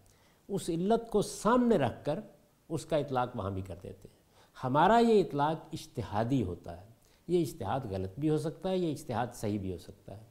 اس 0.48 0.70
علت 0.70 1.10
کو 1.10 1.22
سامنے 1.22 1.76
رکھ 1.76 2.04
کر 2.04 2.20
اس 2.68 2.86
کا 2.86 2.96
اطلاق 2.96 3.36
وہاں 3.36 3.50
بھی 3.50 3.62
کر 3.62 3.74
دیتے 3.82 4.08
ہیں۔ 4.08 4.18
ہمارا 4.64 4.98
یہ 4.98 5.20
اطلاق 5.20 5.68
اجتہادی 5.72 6.42
ہوتا 6.42 6.80
ہے۔ 6.80 6.86
یہ 7.28 7.42
اجتہاد 7.42 7.80
غلط 7.90 8.18
بھی 8.18 8.30
ہو 8.30 8.38
سکتا 8.38 8.68
ہے، 8.68 8.78
یہ 8.78 8.92
اجتہاد 8.92 9.26
صحیح 9.34 9.58
بھی 9.58 9.72
ہو 9.72 9.78
سکتا 9.78 10.16
ہے۔ 10.16 10.24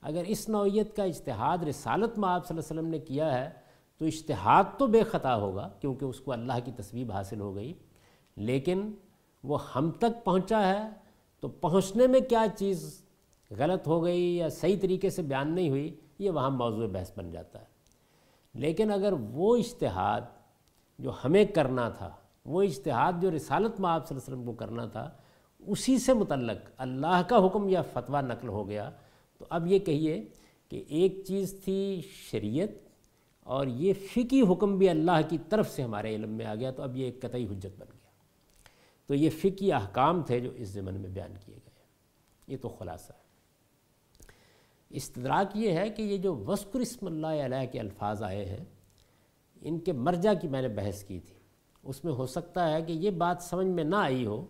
اگر 0.00 0.22
اس 0.26 0.48
نوعیت 0.48 0.96
کا 0.96 1.04
اجتہاد 1.04 1.58
رسالت 1.58 2.18
میں 2.18 2.28
آپ 2.28 2.48
صلی 2.48 2.58
اللہ 2.58 2.70
علیہ 2.70 2.80
وسلم 2.80 2.90
نے 2.90 2.98
کیا 2.98 3.38
ہے، 3.38 3.50
تو 3.98 4.04
اجتہاد 4.04 4.64
تو 4.78 4.86
بے 4.86 5.02
خطا 5.02 5.36
ہوگا، 5.36 5.70
کیونکہ 5.80 6.04
اس 6.04 6.20
کو 6.20 6.32
اللہ 6.32 6.52
کی 6.64 6.72
تصویب 6.76 7.12
حاصل 7.12 7.40
ہو 7.40 7.54
گئی۔ 7.54 7.72
لیکن 8.36 8.92
وہ 9.44 9.58
ہم 9.74 9.90
تک 9.90 10.24
پہنچا 10.24 10.66
ہے، 10.68 10.88
تو 11.40 11.48
پہنچنے 11.48 12.06
میں 12.06 12.20
کیا 12.20 12.46
چیز 12.58 13.04
غلط 13.50 13.86
ہو 13.86 14.04
گئی 14.04 14.36
یا 14.36 14.48
صحیح 14.48 14.76
طریقے 14.82 15.10
سے 15.10 15.22
بیان 15.22 15.54
نہیں 15.54 15.70
ہوئی، 15.70 15.96
یہ 16.18 16.30
وہاں 16.30 16.50
موضوع 16.50 16.86
بحث 16.86 17.10
بن 17.16 17.30
جاتا 17.30 17.60
ہے۔ 17.60 17.75
لیکن 18.56 18.90
اگر 18.90 19.12
وہ 19.12 19.56
اشتہاد 19.56 20.20
جو 20.98 21.12
ہمیں 21.24 21.44
کرنا 21.44 21.88
تھا، 21.88 22.10
وہ 22.44 22.62
اشتہاد 22.62 23.12
جو 23.20 23.30
رسالت 23.30 23.80
میں 23.80 23.90
آپ 23.90 24.08
صلی 24.08 24.18
اللہ 24.18 24.26
علیہ 24.26 24.34
وسلم 24.34 24.44
کو 24.44 24.52
کرنا 24.52 24.86
تھا، 24.86 25.10
اسی 25.58 25.98
سے 25.98 26.12
متعلق 26.12 26.70
اللہ 26.76 27.22
کا 27.28 27.46
حکم 27.46 27.68
یا 27.68 27.82
فتویٰ 27.82 28.22
نقل 28.22 28.48
ہو 28.48 28.68
گیا، 28.68 28.90
تو 29.38 29.46
اب 29.50 29.66
یہ 29.66 29.78
کہیے 29.78 30.28
کہ 30.68 30.84
ایک 30.88 31.22
چیز 31.26 31.60
تھی 31.64 32.00
شریعت 32.30 32.68
اور 33.40 33.66
یہ 33.66 33.92
فقی 33.92 34.42
حکم 34.42 34.78
بھی 34.78 34.88
اللہ 34.88 35.20
کی 35.28 35.38
طرف 35.48 35.70
سے 35.70 35.82
ہمارے 35.82 36.14
علم 36.14 36.30
میں 36.30 36.46
آ 36.46 36.54
گیا، 36.54 36.70
تو 36.70 36.82
اب 36.82 36.96
یہ 36.96 37.04
ایک 37.04 37.22
قطعی 37.22 37.44
حجت 37.44 37.78
بن 37.78 37.86
گیا۔ 37.92 38.10
تو 39.06 39.14
یہ 39.14 39.30
فقی 39.30 39.72
احکام 39.72 40.22
تھے 40.22 40.40
جو 40.40 40.50
اس 40.50 40.68
زمن 40.68 40.94
میں 40.94 41.10
بیان 41.10 41.34
کیے 41.44 41.54
گئے۔ 41.54 41.84
یہ 42.48 42.56
تو 42.56 42.68
خلاصہ 42.68 43.12
ہے۔ 43.12 43.25
استدراک 44.90 45.56
یہ 45.56 45.72
ہے 45.72 45.90
کہ 45.90 46.02
یہ 46.02 46.16
جو 46.16 46.34
وسکر 46.36 46.78
اسم 46.78 47.06
اللہ 47.06 47.26
علیہ 47.26 47.66
کے 47.72 47.80
الفاظ 47.80 48.22
آئے 48.22 48.44
ہیں، 48.44 48.64
ان 49.62 49.78
کے 49.78 49.92
مرجع 49.92 50.32
کی 50.40 50.48
میں 50.48 50.62
نے 50.62 50.68
بحث 50.68 51.04
کی 51.04 51.20
تھی۔ 51.20 51.34
اس 51.82 52.04
میں 52.04 52.12
ہو 52.12 52.26
سکتا 52.26 52.72
ہے 52.72 52.82
کہ 52.82 52.92
یہ 52.92 53.10
بات 53.10 53.36
سمجھ 53.40 53.66
میں 53.66 53.84
نہ 53.84 53.96
آئی 53.96 54.26
ہو 54.26 54.46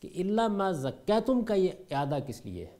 کہ 0.00 0.10
اللہ 0.16 0.48
ما 0.48 0.70
زکیتم 0.70 1.44
کا 1.44 1.54
یہ 1.54 1.68
اعادہ 1.90 2.18
کس 2.26 2.46
لیے 2.46 2.66
ہے۔ 2.66 2.76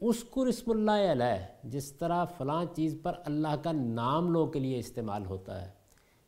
اسکر 0.00 0.46
اسم 0.46 0.70
اللہ 0.70 1.12
علیہ، 1.12 1.46
جس 1.64 1.92
طرح 1.92 2.24
فلاں 2.24 2.64
چیز 2.76 2.96
پر 3.02 3.12
اللہ 3.24 3.56
کا 3.62 3.72
نام 3.72 4.30
لو 4.30 4.46
کے 4.46 4.58
لیے 4.58 4.78
استعمال 4.78 5.26
ہوتا 5.26 5.66
ہے، 5.66 5.70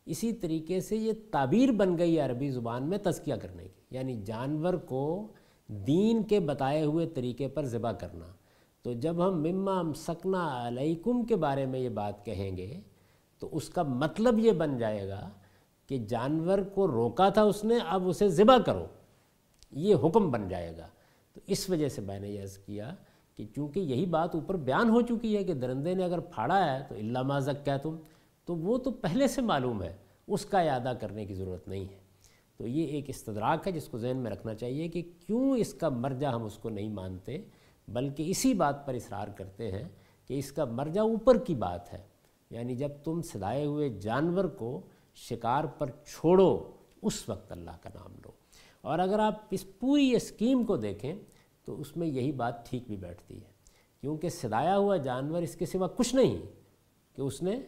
اسی 0.06 0.32
طریقے 0.32 0.80
سے 0.80 0.96
یہ 0.96 1.12
تعبیر 1.30 1.72
بن 1.72 1.98
گئی 1.98 2.20
عربی 2.20 2.50
زبان 2.50 2.88
میں 2.88 2.98
تذکیہ 3.02 3.34
کرنے 3.34 3.68
کی۔ 3.68 3.80
یعنی 3.90 4.22
جانور 4.24 4.74
کو 4.74 5.32
دین 5.66 6.22
کے 6.22 6.40
بتائے 6.40 6.84
ہوئے 6.84 7.06
طریقے 7.06 7.48
پر 7.48 7.64
ذبح 7.64 7.92
کرنا۔ 7.92 8.26
تو 8.84 8.92
جب 8.92 9.28
ہم 9.28 9.42
مما 9.42 9.82
سکنا 9.96 10.68
علیکم 10.68 11.24
کے 11.24 11.36
بارے 11.36 11.66
میں 11.66 11.80
یہ 11.80 11.88
بات 11.88 12.26
کہیں 12.26 12.56
گے، 12.56 12.80
تو 13.38 13.48
اس 13.52 13.68
کا 13.68 13.82
مطلب 13.82 14.38
یہ 14.38 14.52
بن 14.52 14.78
جائے 14.78 15.08
گا 15.08 15.30
کہ 15.86 15.98
جانور 15.98 16.58
کو 16.58 16.86
روکا 16.86 17.28
تھا 17.28 17.42
اس 17.42 17.64
نے، 17.64 17.74
اب 17.88 18.08
اسے 18.08 18.28
ذبح 18.28 18.58
کرو۔ 18.58 18.86
یہ 19.70 19.94
حکم 20.04 20.30
بن 20.30 20.48
جائے 20.48 20.76
گا۔ 20.76 20.86
تو 21.32 21.40
اس 21.46 21.70
وجہ 21.70 21.88
سے 21.88 22.00
میں 22.00 22.20
نے 22.20 22.28
یہ 22.28 22.42
عرض 22.42 22.58
کیا 22.58 22.94
کہ 23.34 23.46
چونکہ 23.56 23.80
یہی 23.80 24.06
بات 24.06 24.34
اوپر 24.34 24.56
بیان 24.56 24.90
ہو 24.90 25.00
چکی 25.00 25.36
ہے 25.36 25.44
کہ 25.44 25.54
درندے 25.54 25.94
نے 25.94 26.04
اگر 26.04 26.20
پھاڑا 26.20 26.74
ہے 26.74 26.82
تو 26.88 26.94
اللہ 26.94 27.22
مازک 27.22 27.64
کیا 27.64 27.76
تم، 27.76 27.96
تو 28.44 28.56
وہ 28.56 28.78
تو 28.78 28.90
پہلے 28.90 29.28
سے 29.28 29.40
معلوم 29.40 29.82
ہے، 29.82 29.96
اس 30.26 30.46
کا 30.46 30.60
اعادہ 30.60 30.92
کرنے 31.00 31.26
کی 31.26 31.34
ضرورت 31.34 31.68
نہیں 31.68 31.84
ہے۔ 31.84 31.98
تو 32.56 32.66
یہ 32.66 32.86
ایک 32.86 33.04
استدراک 33.08 33.66
ہے 33.66 33.72
جس 33.72 33.88
کو 33.88 33.98
ذہن 33.98 34.16
میں 34.16 34.30
رکھنا 34.30 34.54
چاہیے 34.54 34.88
کہ 34.88 35.02
کیوں 35.26 35.56
اس 35.56 35.74
کا 35.74 35.88
مرجع 35.88 36.30
ہم 36.30 36.44
اس 36.44 36.58
کو 36.58 36.68
نہیں 36.68 36.88
مانتے۔ 36.88 37.42
بلکہ 37.88 38.30
اسی 38.30 38.54
بات 38.54 38.86
پر 38.86 38.94
اصرار 38.94 39.28
کرتے 39.28 39.72
ہیں 39.72 39.88
کہ 40.28 40.38
اس 40.38 40.52
کا 40.52 40.64
مرجع 40.64 41.00
اوپر 41.00 41.38
کی 41.38 41.54
بات 41.54 41.92
ہے۔ 41.92 42.02
یعنی 42.50 42.76
جب 42.76 42.88
تم 43.04 43.22
سدائے 43.22 43.66
ہوئے 43.66 43.88
جانور 43.88 44.44
کو 44.44 44.80
شکار 45.14 45.64
پر 45.64 45.86
چھوڑو، 45.86 46.70
اس 47.02 47.28
وقت 47.28 47.52
اللہ 47.52 47.70
کا 47.82 47.90
نام 47.94 48.12
لو۔ 48.12 48.30
اور 48.80 48.98
اگر 48.98 49.18
آپ 49.18 49.34
اس 49.50 49.64
پوری 49.78 50.16
اسکیم 50.16 50.64
کو 50.64 50.76
دیکھیں، 50.76 51.14
تو 51.64 51.80
اس 51.80 51.96
میں 51.96 52.06
یہی 52.06 52.32
بات 52.32 52.70
ٹھیک 52.70 52.82
بھی 52.86 52.96
بیٹھتی 52.96 53.36
ہے۔ 53.36 53.48
کیونکہ 54.00 54.28
سدایا 54.28 54.76
ہوا 54.76 54.96
جانور 54.96 55.42
اس 55.42 55.56
کے 55.56 55.66
سوا 55.66 55.86
کچھ 55.86 56.14
نہیں، 56.14 56.38
کہ 57.16 57.22
اس 57.22 57.42
نے 57.42 57.60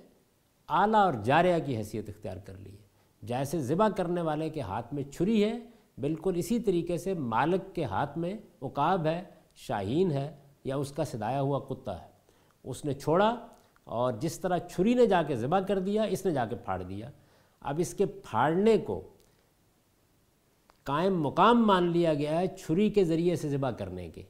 اعلیٰ 0.69 1.05
اور 1.05 1.13
جاریہ 1.25 1.55
کی 1.67 1.77
حیثیت 1.77 2.09
اختیار 2.09 2.37
کر 2.37 2.55
لی 2.55 2.73
ہے۔ 2.73 2.87
جیسے 3.23 3.61
ذبح 3.61 3.89
کرنے 3.89 4.21
والے 4.21 4.51
کے 4.51 4.61
ہاتھ 4.61 4.95
میں 4.95 5.03
چھری 5.03 5.45
ہے، 5.45 5.59
بالکل 5.99 6.33
اسی 6.37 6.61
طریقے 6.61 6.99
سے 6.99 7.15
مالک 7.15 7.75
کے 7.75 7.85
ہاتھ 7.85 8.19
میں 8.19 8.35
عقاب 8.63 9.07
ہے 9.07 9.23
شاہین 9.57 10.11
ہے 10.11 10.37
یا 10.65 10.77
اس 10.77 10.93
کا 10.93 11.05
سدایا 11.05 11.41
ہوا 11.41 11.59
کتا 11.59 12.03
ہے۔ 12.03 12.09
اس 12.65 12.85
نے 12.85 12.95
چھوڑا 12.95 13.47
اور 13.85 14.13
جس 14.13 14.41
طرح 14.41 14.59
چھری 14.59 14.95
نے 14.95 15.07
جا 15.07 15.23
کے 15.23 15.37
ذبح 15.37 15.61
کر 15.61 15.79
دیا، 15.79 16.03
اس 16.03 16.27
نے 16.27 16.33
جا 16.33 16.47
کے 16.47 16.57
پھاڑ 16.57 16.83
دیا۔ 16.83 17.11
اب 17.61 17.75
اس 17.79 17.95
کے 17.95 18.07
پھاڑنے 18.07 18.79
کو 18.79 19.09
قائم 20.83 21.23
مقام 21.23 21.67
مان 21.67 21.91
لیا 21.91 22.15
گیا 22.15 22.41
ہے 22.41 22.47
چھری 22.47 22.91
کے 22.91 23.05
ذریعے 23.05 23.37
سے 23.37 23.49
ذبح 23.49 23.71
کرنے 23.71 24.11
کے۔ 24.11 24.23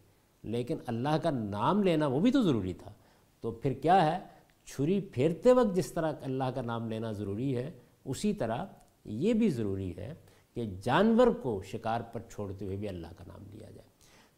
لیکن 0.43 0.77
اللہ 0.87 1.17
کا 1.23 1.31
نام 1.31 1.83
لینا 1.83 2.07
وہ 2.07 2.21
بھی 2.21 2.31
تو 2.31 2.43
ضروری 2.43 2.73
تھا۔ 2.73 2.93
تو 3.41 3.51
پھر 3.51 3.73
کیا 3.73 4.13
ہے؟ 4.13 4.19
چھری 4.65 5.01
پھیرتے 5.01 5.53
وقت 5.53 5.77
جس 5.77 5.93
طرح 5.93 6.13
اللہ 6.23 6.45
کا 6.45 6.63
نام 6.63 6.91
لینا 6.91 7.13
ضروری 7.13 7.57
ہے، 7.57 7.71
اسی 8.05 8.33
طرح 8.33 8.67
یہ 9.05 9.33
بھی 9.33 9.49
ضروری 9.49 9.97
ہے 9.97 10.15
کہ 10.55 10.65
جانور 10.83 11.27
کو 11.27 11.63
شکار 11.63 12.01
پر 12.01 12.21
چھوڑتے 12.21 12.65
ہوئے 12.65 12.77
بھی 12.77 12.89
اللہ 12.89 13.07
کا 13.17 13.25
نام 13.27 13.45
لیا۔ 13.51 13.56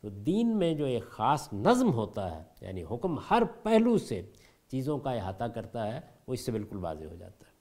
تو 0.01 0.09
دین 0.09 0.57
میں 0.57 0.75
جو 0.75 0.85
ایک 0.85 1.05
خاص 1.05 1.53
نظم 1.53 1.93
ہوتا 1.93 2.39
ہے 2.39 2.43
یعنی 2.61 2.83
حکم 2.91 3.19
ہر 3.31 3.43
پہلو 3.63 3.99
سے 3.99 4.23
چیزوں 4.69 4.99
کا 4.99 5.11
احاطہ 5.11 5.45
کرتا 5.45 5.95
ہے، 5.95 6.01
وہ 6.27 6.35
اس 6.35 6.47
سے 6.47 6.53
بالکل 6.53 6.77
واضح 6.77 7.05
ہو 7.05 7.15
جاتا 7.15 7.47
ہے۔ 7.47 7.53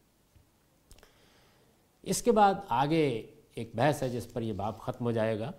اس 2.03 2.21
کے 2.21 2.31
بعد 2.31 2.53
آگے 2.69 3.31
ایک 3.55 3.71
بحث 3.75 4.03
ہے 4.03 4.09
جس 4.09 4.33
پر 4.33 4.41
یہ 4.41 4.53
باب 4.53 4.79
ختم 4.79 5.05
ہو 5.05 5.11
جائے 5.11 5.39
گا۔ 5.39 5.51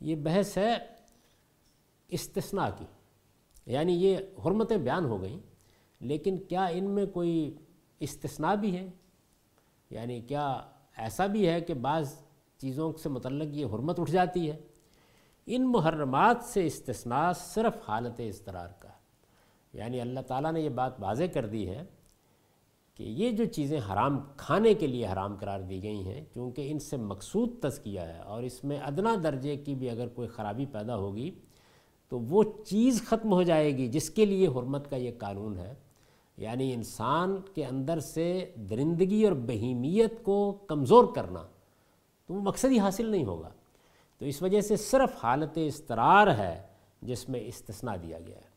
یہ 0.00 0.16
بحث 0.16 0.58
ہے 0.58 0.76
استثناء 2.08 2.68
کی 2.78 2.84
یعنی 3.66 3.92
یہ 3.92 4.16
حرمتیں 4.44 4.76
بیان 4.76 5.04
ہو 5.04 5.22
گئیں، 5.22 5.38
لیکن 6.00 6.38
کیا 6.38 6.64
ان 6.64 6.84
میں 6.84 7.06
کوئی 7.06 7.56
استثناء 8.00 8.54
بھی 8.54 8.76
ہے؟ 8.76 8.90
یعنی 9.90 10.20
کیا 10.20 10.60
ایسا 10.96 11.26
بھی 11.26 11.48
ہے 11.48 11.60
کہ 11.60 11.74
بعض 11.74 12.14
چیزوں 12.58 12.92
سے 13.02 13.08
متعلق 13.08 13.54
یہ 13.54 13.66
حرمت 13.66 14.00
اٹھ 14.00 14.10
جاتی 14.10 14.50
ہے؟ 14.50 14.56
ان 15.46 15.72
محرمات 15.72 16.36
سے 16.44 16.66
استثناء 16.66 17.32
صرف 17.32 17.88
حالت 17.88 18.20
اضطرار 18.20 18.68
کا 18.78 18.88
یعنی 19.72 20.00
اللہ 20.00 20.20
تعالیٰ 20.20 20.52
نے 20.52 20.60
یہ 20.60 20.68
بات 20.68 20.92
واضح 20.98 21.24
کر 21.34 21.46
دی 21.46 21.68
ہے 21.68 21.84
کہ 22.94 23.02
یہ 23.02 23.30
جو 23.30 23.44
چیزیں 23.44 23.80
حرام 23.92 24.20
کھانے 24.36 24.74
کے 24.74 24.86
لیے 24.86 25.06
حرام 25.06 25.36
قرار 25.36 25.60
دی 25.60 25.82
گئی 25.82 26.08
ہیں، 26.08 26.24
چونکہ 26.34 26.70
ان 26.70 26.78
سے 26.78 26.96
مقصود 26.96 27.48
تذکیہ 27.62 28.00
ہے 28.00 28.18
اور 28.18 28.42
اس 28.42 28.64
میں 28.64 28.78
ادنا 28.78 29.14
درجے 29.22 29.56
کی 29.56 29.74
بھی 29.74 29.90
اگر 29.90 30.08
کوئی 30.08 30.28
خرابی 30.28 30.66
پیدا 30.66 30.96
ہوگی 30.96 31.30
تو 32.08 32.18
وہ 32.18 32.42
چیز 32.64 33.02
ختم 33.06 33.32
ہو 33.32 33.42
جائے 33.42 33.76
گی 33.76 33.88
جس 33.88 34.10
کے 34.10 34.24
لیے 34.24 34.46
حرمت 34.46 34.90
کا 34.90 34.96
یہ 34.96 35.10
قانون 35.18 35.58
ہے۔ 35.58 35.74
یعنی 36.36 36.74
انسان 36.74 37.36
کے 37.54 37.64
اندر 37.64 38.00
سے 38.00 38.52
درندگی 38.56 39.24
اور 39.24 39.32
بہیمیت 39.32 40.22
کو 40.22 40.52
کمزور 40.52 41.04
کرنا 41.14 41.46
تو 42.26 42.34
وہ 42.34 42.40
مقصد 42.40 42.70
ہی 42.70 42.78
حاصل 42.78 43.06
نہیں 43.06 43.24
ہوگا۔ 43.24 43.48
تو 44.22 44.26
اس 44.26 44.42
وجہ 44.42 44.60
سے 44.60 44.76
صرف 44.76 45.24
حالت 45.24 45.50
استرار 45.54 46.26
ہے 46.26 46.62
جس 47.02 47.28
میں 47.28 47.40
استثناء 47.40 47.96
دیا 48.02 48.18
گیا 48.26 48.36
ہے۔ 48.36 48.50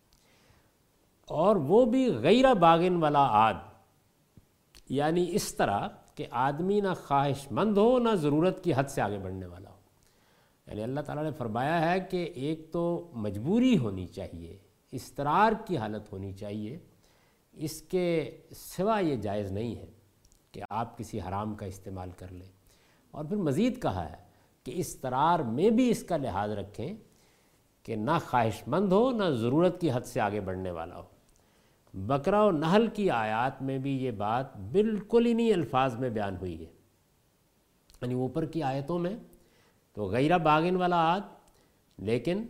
اور 1.28 1.56
وہ 1.56 1.86
بھی 1.86 2.16
غیر 2.16 2.54
باغن 2.54 2.96
والا 2.96 3.20
آد 3.20 3.54
یعنی 4.90 5.26
اس 5.30 5.56
طرح 5.56 5.88
کہ 6.16 6.26
آدمی 6.32 6.82
نہ 6.82 6.88
خواہش 7.08 7.52
مند 7.52 7.78
ہو، 7.78 8.00
نہ 8.00 8.10
ضرورت 8.16 8.64
کی 8.64 8.72
حد 8.76 8.84
سے 8.90 9.02
آگے 9.02 9.18
بڑھنے 9.18 9.46
والا 9.46 9.70
ہو۔ 9.70 9.76
یعنی 10.68 10.84
اللہ 10.84 11.02
تعالیٰ 11.02 11.24
نے 11.24 11.32
فرمایا 11.32 11.92
ہے 11.92 12.00
کہ 12.00 12.32
ایک 12.36 12.72
تو 12.72 13.12
مجبوری 13.14 13.78
ہونی 13.78 14.08
چاہیے 14.08 14.58
استرار 14.92 15.52
کی 15.68 15.78
حالت 15.78 16.14
ہونی 16.14 16.34
چاہیے۔ 16.34 16.80
اس 17.54 17.82
کے 17.82 18.38
سوا 18.56 19.00
یہ 19.00 19.16
جائز 19.16 19.52
نہیں 19.52 19.76
ہے 19.76 19.86
کہ 20.52 20.62
آپ 20.70 20.98
کسی 20.98 21.22
حرام 21.22 21.56
کا 21.56 21.66
استعمال 21.66 22.12
کر 22.12 22.32
لیں۔ 22.32 22.52
اور 23.12 23.26
پھر 23.26 23.36
مزید 23.36 23.82
کہا 23.82 24.10
ہے 24.10 24.26
کہ 24.66 24.72
استرار 24.76 25.40
میں 25.40 25.70
بھی 25.70 25.90
اس 25.90 26.04
کا 26.04 26.18
لحاظ 26.18 26.52
رکھیں 26.52 26.94
کہ 27.84 27.96
نہ 27.96 28.12
خواہش 28.26 28.68
مند 28.68 28.92
ہو، 28.92 29.12
نہ 29.12 29.24
ضرورت 29.24 29.82
کی 29.82 29.92
حد 29.92 30.02
سے 30.02 30.20
آگے 30.20 30.40
بڑھنے 30.40 30.72
والا 30.72 30.96
ہو۔ 30.96 31.04
بکرا 31.94 32.44
و 32.44 32.52
نحل 32.52 32.88
کی 32.88 33.10
آیات 33.10 33.62
میں 33.62 33.78
بھی 33.78 34.04
یہ 34.04 34.12
بات 34.12 34.58
بالکل 34.58 35.28
انہی 35.30 35.54
الفاظ 35.54 35.96
میں 35.96 36.10
بیان 36.10 36.36
ہوئی 36.36 36.60
ہے۔ 36.60 36.72
یعنی 38.02 38.14
اوپر 38.14 38.46
کی 38.46 38.64
آیتوں 38.64 39.00
میں 39.00 39.16
تو 39.94 40.06
غیرہ 40.06 40.38
باغن 40.38 40.76
والا 40.76 41.14
آت 41.14 41.24
لیکن 41.98 42.48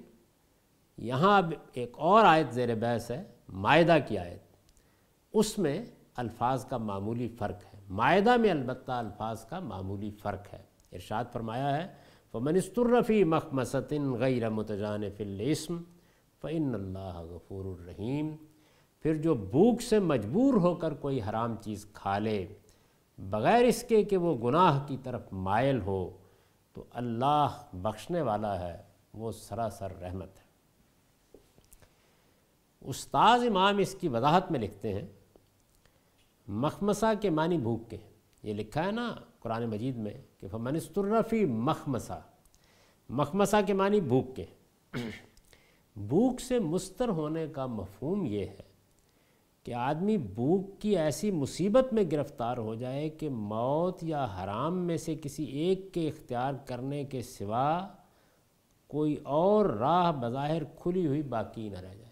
یہاں 0.97 1.38
اب 1.38 1.54
ایک 1.73 1.91
اور 1.97 2.25
آیت 2.25 2.54
زیر 2.54 2.75
بحث 2.75 3.12
ہے 3.12 3.23
معدہ 3.47 3.97
کی 4.08 4.17
آیت۔ 4.17 4.43
اس 5.34 5.60
میں 5.60 5.86
الفاظ 6.15 6.65
کا 6.65 6.78
معمولی 6.78 7.28
فرق 7.28 7.75
ہے۔ 7.75 7.80
معدہ 7.89 8.38
میں 8.38 8.51
البتہ 8.51 8.91
الفاظ 8.91 9.45
کا 9.45 9.60
معمولی 9.60 10.12
فرق 10.12 10.54
ہے۔ 10.54 10.63
ارشاد 10.91 11.25
فرمایا 11.34 11.78
ہے 11.78 12.05
فمن 12.36 12.56
استرفی 12.56 13.24
مخمصن 13.24 14.13
غیر 14.13 14.50
متجان 14.50 15.04
الاسم 15.19 15.84
فعن 16.41 16.76
اللہ 16.76 17.19
غفور 17.19 17.65
الرحیم۔ 17.65 18.36
پھر 19.00 19.15
جو 19.15 19.34
بھوک 19.34 19.82
سے 19.82 20.00
مجبور 20.00 20.54
ہو 20.54 20.76
کر 20.76 20.93
کوئی 20.93 21.21
حرام 21.21 21.56
چیز 21.62 21.86
کھا 21.93 22.17
لے، 22.19 22.48
بغیر 23.17 23.63
اس 23.63 23.84
کے 23.84 24.04
کہ 24.04 24.17
وہ 24.17 24.36
گناہ 24.43 24.88
کی 24.88 24.98
طرف 25.04 25.21
مائل 25.32 25.82
ہو، 25.82 26.17
تو 26.74 26.84
اللہ 26.91 27.63
بخشنے 27.74 28.21
والا 28.21 28.60
ہے، 28.60 28.84
وہ 29.13 29.32
سراسر 29.32 29.91
رحمت 29.91 30.39
ہے۔ 30.39 30.45
استاذ 32.82 33.48
امام 33.48 33.78
اس 33.78 33.95
کی 33.95 34.08
وضاحت 34.08 34.52
میں 34.52 34.60
لکھتے 34.60 34.93
ہیں 34.93 35.08
مخمسہ 36.48 37.13
کے 37.21 37.30
معنی 37.30 37.58
بھوک 37.58 37.89
کے 37.89 37.98
یہ 38.43 38.54
لکھا 38.54 38.86
ہے 38.86 38.91
نا 38.91 39.15
قرآن 39.46 39.66
مجید 39.66 39.98
میں 39.98 40.14
کہ 40.40 40.48
فمن 40.48 40.76
استرفی 40.76 41.46
مخمسہ 41.46 42.20
مخمسہ 43.10 43.56
کے 43.68 43.74
معنی 43.74 44.02
بھوک 44.02 44.36
کے۔ 44.36 44.46
بھوک 45.96 46.42
سے 46.42 46.60
مستر 46.60 47.10
ہونے 47.10 47.48
کا 47.48 47.66
مفہوم 47.66 48.26
یہ 48.26 48.46
ہے 48.46 48.62
کہ 49.64 49.74
آدمی 49.74 50.18
بھوک 50.18 50.82
کی 50.82 50.98
ایسی 50.98 51.32
مصیبت 51.32 51.94
میں 51.94 52.04
گرفتار 52.12 52.58
ہو 52.58 52.76
جائے 52.76 53.10
کہ 53.10 53.30
موت 53.30 54.04
یا 54.04 54.26
حرام 54.26 54.78
میں 54.78 54.98
سے 54.98 55.16
کسی 55.16 55.44
ایک 55.44 55.94
کے 55.94 56.08
اختیار 56.08 56.54
کرنے 56.66 57.04
کے 57.04 57.22
سوا 57.22 57.88
کوئی 58.88 59.16
اور 59.24 59.66
راہ 59.66 60.12
بظاہر 60.12 60.64
کھلی 60.64 61.08
ہوئی 61.08 61.22
باقی 61.22 61.70
نہ 61.70 61.80
رہ 61.80 61.96
جائے 61.96 62.12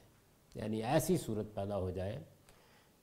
یعنی 0.56 0.84
ایسی 0.84 1.18
صورت 1.18 1.56
پیدا 1.56 1.78
ہو 1.78 1.90
جائے 1.90 2.24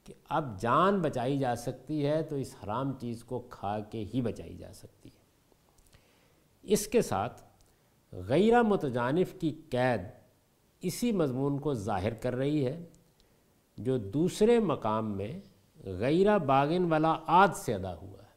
کہ 0.05 0.15
اب 0.29 0.61
جان 0.61 1.01
بچائی 1.01 1.39
جا 1.39 1.57
سکتی 1.57 2.07
ہے 2.07 2.23
تو 2.23 2.37
اس 2.37 2.55
حرام 2.65 2.93
چیز 2.93 3.25
کو 3.25 3.39
کھا 3.39 3.81
کے 3.81 4.05
ہی 4.15 4.21
بچائی 4.21 4.57
جا 4.57 4.73
سکتی 4.73 5.09
ہے۔ 5.09 5.21
اس 6.63 6.87
کے 6.87 7.03
ساتھ 7.03 7.43
غیرہ 8.13 8.63
متجانف 8.63 9.35
کی 9.41 9.61
قید 9.71 10.01
اسی 10.81 11.13
مضمون 11.13 11.59
کو 11.59 11.75
ظاہر 11.75 12.15
کر 12.15 12.37
رہی 12.37 12.67
ہے 12.67 12.85
جو 13.77 13.99
دوسرے 13.99 14.59
مقام 14.59 15.17
میں 15.17 15.41
غیرہ 15.85 16.39
باغن 16.39 16.85
والا 16.85 17.17
آد 17.27 17.49
سے 17.57 17.75
ادا 17.75 17.95
ہوا 17.95 18.23
ہے۔ 18.23 18.31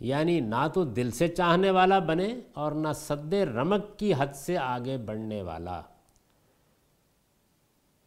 یعنی 0.00 0.40
نہ 0.40 0.68
تو 0.74 0.84
دل 0.84 1.10
سے 1.10 1.28
چاہنے 1.28 1.70
والا 1.70 1.98
بنے 1.98 2.40
اور 2.54 2.72
نہ 2.72 2.88
صد 2.94 3.34
رمک 3.34 3.98
کی 3.98 4.12
حد 4.18 4.34
سے 4.34 4.58
آگے 4.58 4.96
بڑھنے 4.96 5.42
والا۔ 5.42 5.82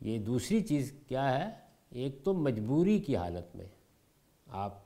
یہ 0.04 0.20
دوسری 0.20 0.62
چیز 0.62 0.94
کیا 1.08 1.40
ہے؟ 1.40 1.52
ایک 1.90 2.24
تو 2.24 2.34
مجبوری 2.34 3.00
کی 3.00 3.18
حالت 3.18 3.56
میں 3.56 3.66
آپ 4.48 4.84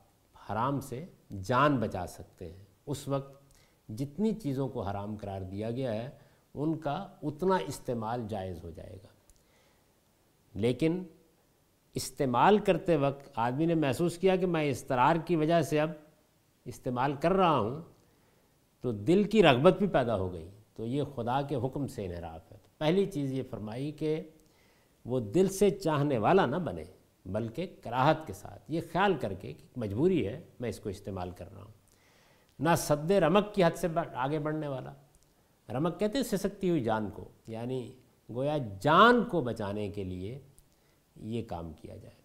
حرام 0.50 0.80
سے 0.80 1.06
جان 1.44 1.78
بچا 1.78 2.08
سکتے 2.08 2.54
ہیں۔ 2.54 2.66
اس 2.86 3.08
وقت 3.08 3.44
جتنی 3.90 4.32
چیزوں 4.32 4.70
کو 4.70 4.82
حرام 4.82 5.16
قرار 5.16 5.42
دیا 5.42 5.72
گیا 5.72 5.94
ہے، 5.94 6.10
ان 6.54 6.78
کا 6.78 7.08
اتنا 7.24 7.56
استعمال 7.56 8.22
جائز 8.30 8.64
ہو 8.64 8.70
جائے 8.70 8.98
گا۔ 9.04 9.08
لیکن 10.54 11.04
استعمال 11.94 12.58
کرتے 12.58 12.96
وقت 12.96 13.30
آدمی 13.36 13.66
نے 13.66 13.76
محسوس 13.76 14.18
کیا 14.18 14.36
کہ 14.36 14.46
میں 14.46 14.70
استرار 14.70 15.16
کی 15.16 15.36
وجہ 15.36 15.62
سے 15.62 15.80
اب 15.80 15.90
استعمال 16.66 17.14
کر 17.14 17.32
رہا 17.32 17.60
ہوں، 17.60 17.82
تو 18.82 18.92
دل 18.92 19.24
کی 19.24 19.44
رغبت 19.44 19.78
بھی 19.78 19.88
پیدا 19.88 20.16
ہو 20.16 20.34
گئی۔ 20.34 20.50
تو 20.74 20.86
یہ 20.86 21.04
خدا 21.16 21.42
کے 21.42 21.56
حکم 21.56 21.88
سے 21.88 22.06
انحراف 22.06 22.52
ہے۔ 22.52 22.58
پہلی 22.78 23.06
چیز 23.06 23.34
یہ 23.34 23.44
فرمائی 23.50 23.92
کہ 23.92 24.30
وہ 25.08 25.20
دل 25.20 25.48
سے 25.50 25.70
چاہنے 25.70 26.18
والا 26.18 26.46
نہ 26.46 26.56
بنے، 26.56 26.84
بلکہ 27.26 27.76
کراہت 27.84 28.28
کے 28.28 28.34
ساتھ۔ 28.34 28.64
یہ 28.68 28.82
خیال 28.92 29.14
کر 29.14 29.34
کے 29.34 29.54
کہ 29.54 29.68
مجبوری 29.76 30.28
ہے، 30.28 30.44
میں 30.60 30.70
اس 30.70 30.80
کو 30.80 30.90
استعمال 30.90 31.32
کر 31.32 31.54
رہا 31.54 31.64
ہوں۔ 31.64 31.72
نہ 32.60 32.70
صد 32.78 33.12
رمک 33.12 33.56
کی 33.56 33.64
حد 33.64 33.78
سے 33.78 33.88
آگے 34.14 34.40
بڑھنے 34.40 34.68
والا۔ 34.68 34.94
رمک 35.70 36.00
کہتے 36.00 36.18
ہیں 36.18 36.26
سسکتی 36.26 36.70
ہوئی 36.70 36.84
جان 36.84 37.10
کو 37.10 37.30
یعنی 37.48 37.92
گویا 38.36 38.58
جان 38.82 39.24
کو 39.24 39.42
بچانے 39.42 39.90
کے 39.90 40.04
لیے 40.04 40.40
یہ 41.16 41.44
کام 41.48 41.74
کیا 41.74 41.96
جائے۔ 41.96 42.16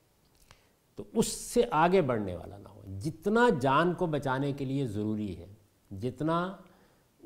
تو 0.95 1.05
اس 1.13 1.29
سے 1.29 1.63
آگے 1.71 2.01
بڑھنے 2.01 2.37
والا 2.37 2.59
نہ 2.59 2.69
ہو۔ 2.69 2.83
جتنا 3.01 3.49
جان 3.61 3.95
کو 3.95 4.07
بچانے 4.07 4.53
کے 4.53 4.65
لیے 4.65 4.87
ضروری 4.87 5.37
ہے، 5.37 5.47
جتنا 5.91 6.57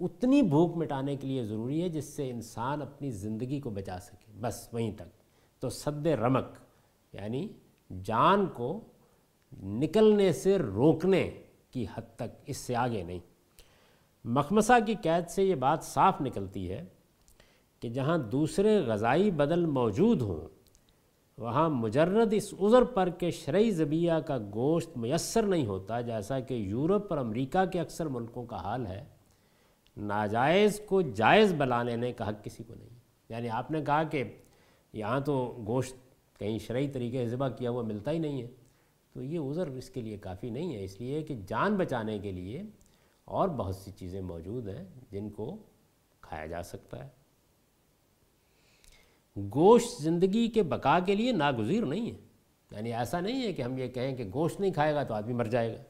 اتنی 0.01 0.42
بھوک 0.42 0.77
مٹانے 0.77 1.16
کے 1.16 1.27
لیے 1.27 1.45
ضروری 1.45 1.83
ہے، 1.83 1.88
جس 1.88 2.05
سے 2.05 2.31
انسان 2.31 2.83
اپنی 2.83 3.11
زندگی 3.11 3.61
کو 3.61 3.71
بچا 3.71 3.99
سکے۔ 4.01 4.33
بس 4.40 4.69
وہیں 4.73 4.92
تک۔ 4.97 5.16
تو 5.61 5.69
صد 5.69 6.07
رمک 6.07 6.45
یعنی 7.12 7.49
جان 8.05 8.47
کو 8.47 8.81
نکلنے 9.62 10.33
سے 10.33 10.59
روکنے 10.59 11.31
کی 11.71 11.87
حد 11.95 12.03
تک، 12.16 12.42
اس 12.47 12.57
سے 12.57 12.77
آگے 12.77 13.03
نہیں۔ 13.03 13.19
مخمسہ 14.25 14.73
کی 14.87 14.95
قید 15.03 15.29
سے 15.29 15.45
یہ 15.45 15.55
بات 15.55 15.85
صاف 15.85 16.21
نکلتی 16.21 16.73
ہے 16.73 16.85
کہ 17.81 17.88
جہاں 17.88 18.19
دوسرے 18.19 18.79
غذائی 18.79 19.31
بدل 19.31 19.66
موجود 19.66 20.23
ہوں، 20.23 20.49
وہاں 21.38 21.71
مجرد 21.71 22.29
اس 22.33 22.55
عذر 22.61 22.85
پر 22.85 23.11
کہ 23.11 23.31
شرعی 23.31 23.71
زبیہ 23.71 24.12
کا 24.27 24.38
گوشت 24.38 24.97
میسر 24.97 25.42
نہیں 25.42 25.66
ہوتا، 25.66 26.01
جیسا 26.01 26.40
کہ 26.40 26.55
یورپ 26.55 27.07
اور 27.11 27.19
امریکہ 27.19 27.64
کے 27.64 27.81
اکثر 27.81 28.07
ملکوں 28.07 28.47
کا 28.47 28.57
حال 28.57 28.87
ہے۔ 28.87 29.05
ناجائز 29.97 30.81
کو 30.87 31.03
جائز 31.03 31.55
بلا 31.55 31.83
لینے 31.83 32.12
کا 32.12 32.29
حق 32.29 32.45
کسی 32.45 32.64
کو 32.64 32.75
نہیں۔ 32.75 32.88
یعنی 33.29 33.49
آپ 33.49 33.71
نے 33.71 33.83
کہا 33.83 34.03
کہ 34.03 34.25
یہاں 34.97 35.21
تو 35.21 35.63
گوشت 35.67 35.97
کہیں 36.39 36.59
شرعی 36.59 36.89
طریقے 36.89 37.25
سے 37.25 37.29
ذبح 37.29 37.49
کیا 37.49 37.71
ہوا 37.71 37.83
ملتا 37.83 38.11
ہی 38.11 38.19
نہیں 38.19 38.43
ہے۔ 38.43 38.47
تو 39.13 39.23
یہ 39.23 39.39
عذر 39.39 39.67
اس 39.67 39.91
کے 39.91 40.01
لیے 40.01 40.17
کافی 40.17 40.51
نہیں 40.51 40.75
ہے، 40.75 40.85
اس 40.85 41.01
لیے 41.01 41.23
کہ 41.23 41.35
جان 41.47 41.77
بچانے 41.77 42.19
کے 42.19 42.33
لیے 42.33 42.63
اور 43.25 43.49
بہت 43.49 43.77
سی 43.77 43.91
چیزیں 43.91 44.21
موجود 44.21 44.69
ہیں 44.69 44.85
جن 45.11 45.31
کو 45.31 45.57
کھایا 46.21 46.47
جا 46.47 46.63
سکتا 46.63 47.05
ہے۔ 47.05 47.09
گوشت 49.55 50.03
زندگی 50.03 50.49
کے 50.49 50.63
بقا 50.63 50.99
کے 50.99 51.15
لیے 51.15 51.33
ناگزیر 51.33 51.87
نہیں 51.87 52.11
ہے۔ 52.11 52.17
یعنی 52.71 52.95
ایسا 52.95 53.21
نہیں 53.21 53.43
ہے 53.43 53.53
کہ 53.53 53.63
ہم 53.63 53.79
یہ 53.79 53.89
کہیں 53.89 54.17
کہ 54.17 54.25
گوشت 54.35 54.61
نہیں 54.61 54.73
کھائے 54.73 54.95
گا 54.95 55.03
تو 55.03 55.15
آدمی 55.15 55.33
مر 55.33 55.45
جائے 55.45 55.77
گا۔ 55.77 55.83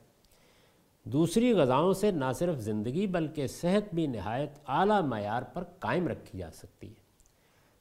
دوسری 1.04 1.52
غذاؤں 1.52 1.92
سے 1.92 2.10
نہ 2.10 2.32
صرف 2.34 2.58
زندگی 2.58 3.06
بلکہ 3.06 3.46
صحت 3.46 3.94
بھی 3.94 4.06
نہایت 4.06 4.50
اعلیٰ 4.66 5.02
معیار 5.02 5.42
پر 5.42 5.64
قائم 5.64 6.08
رکھی 6.08 6.38
جا 6.38 6.50
سکتی 6.50 6.88
ہے۔ 6.88 7.05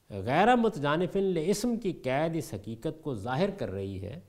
غیر 0.09 0.55
متجانف 0.55 1.17
اسم 1.45 1.77
کی 1.77 1.91
قید 1.91 2.35
اس 2.35 2.53
حقیقت 2.53 3.01
کو 3.01 3.15
ظاہر 3.15 3.49
کر 3.49 3.71
رہی 3.71 4.01
ہے 4.01 4.19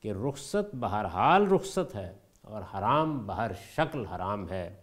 کہ 0.00 0.12
رخصت 0.12 0.74
بہرحال 0.74 1.46
رخصت 1.46 1.94
ہے 1.94 2.12
اور 2.42 2.62
حرام 2.74 3.26
بہر 3.26 3.50
شکل 3.76 4.06
حرام 4.06 4.48
ہے۔ 4.50 4.74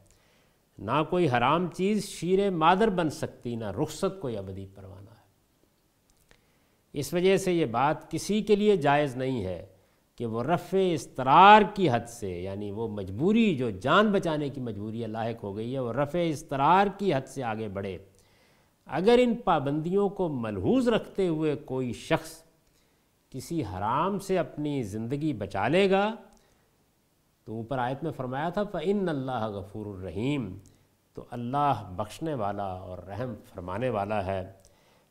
نہ 0.77 1.03
کوئی 1.09 1.29
حرام 1.29 1.67
چیز 1.67 2.05
شیر 2.05 2.49
مادر 2.49 2.87
بن 2.87 3.09
سکتی، 3.09 3.55
نہ 3.55 3.65
رخصت 3.65 4.21
کوئی 4.21 4.37
ابدی 4.37 4.65
پروانہ 4.75 5.09
ہے۔ 5.09 5.25
اس 6.93 7.13
وجہ 7.13 7.37
سے 7.37 7.53
یہ 7.53 7.65
بات 7.65 8.11
کسی 8.11 8.41
کے 8.41 8.55
لیے 8.55 8.77
جائز 8.77 9.15
نہیں 9.15 9.43
ہے 9.45 9.65
کہ 10.15 10.25
وہ 10.25 10.43
رفع 10.43 10.77
استرار 10.93 11.61
کی 11.73 11.89
حد 11.89 12.09
سے 12.09 12.41
یعنی 12.41 12.71
وہ 12.71 12.87
مجبوری 12.87 13.55
جو 13.55 13.69
جان 13.69 14.11
بچانے 14.11 14.49
کی 14.49 14.61
مجبوری 14.61 15.05
لاحق 15.05 15.43
ہو 15.43 15.55
گئی 15.55 15.73
ہے، 15.73 15.79
وہ 15.79 15.93
رفع 15.93 16.19
استرار 16.19 16.87
کی 16.97 17.13
حد 17.13 17.27
سے 17.27 17.43
آگے 17.43 17.67
بڑھے۔ 17.67 17.97
اگر 18.87 19.19
ان 19.21 19.35
پابندیوں 19.35 20.09
کو 20.09 20.29
ملحوظ 20.29 20.89
رکھتے 20.89 21.27
ہوئے 21.27 21.55
کوئی 21.55 21.93
شخص 21.93 22.43
کسی 23.29 23.63
حرام 23.63 24.19
سے 24.19 24.37
اپنی 24.37 24.83
زندگی 24.83 25.33
بچا 25.33 25.67
لے 25.67 25.91
گا، 25.91 26.15
تو 27.45 27.53
اوپر 27.53 27.77
آیت 27.77 28.03
میں 28.03 28.11
فرمایا 28.11 28.49
تھا، 28.49 28.63
فَإِنَّ 28.63 29.09
اللَّهَ 29.09 29.47
غَفُورُ 29.47 29.97
الرحیم 29.97 30.57
تو 31.13 31.25
اللہ 31.31 31.93
بخشنے 31.95 32.33
والا 32.33 32.63
اور 32.63 32.97
رحم 32.97 33.33
فرمانے 33.53 33.89
والا 33.89 34.25
ہے۔ 34.25 34.51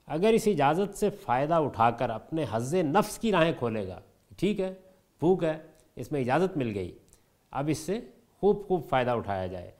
اگر 0.06 0.28
اس 0.28 0.42
اجازت 0.46 0.98
سے 0.98 1.10
فائدہ 1.10 1.54
اٹھا 1.54 1.90
کر 1.90 2.10
اپنے 2.10 2.44
حز 2.52 2.74
نفس 2.74 3.18
کی 3.18 3.32
راہیں 3.32 3.52
کھولے 3.58 3.88
گا، 3.88 4.00
ٹھیک 4.36 4.60
ہے، 4.60 4.74
بھوک 5.18 5.44
ہے، 5.44 5.58
اس 5.96 6.12
میں 6.12 6.20
اجازت 6.20 6.56
مل 6.56 6.72
گئی، 6.74 6.98
اب 7.50 7.68
اس 7.68 7.78
سے 7.78 8.00
خوب 8.40 8.66
خوب 8.68 8.88
فائدہ 8.88 9.10
اٹھایا 9.10 9.46
جائے۔ 9.46 9.70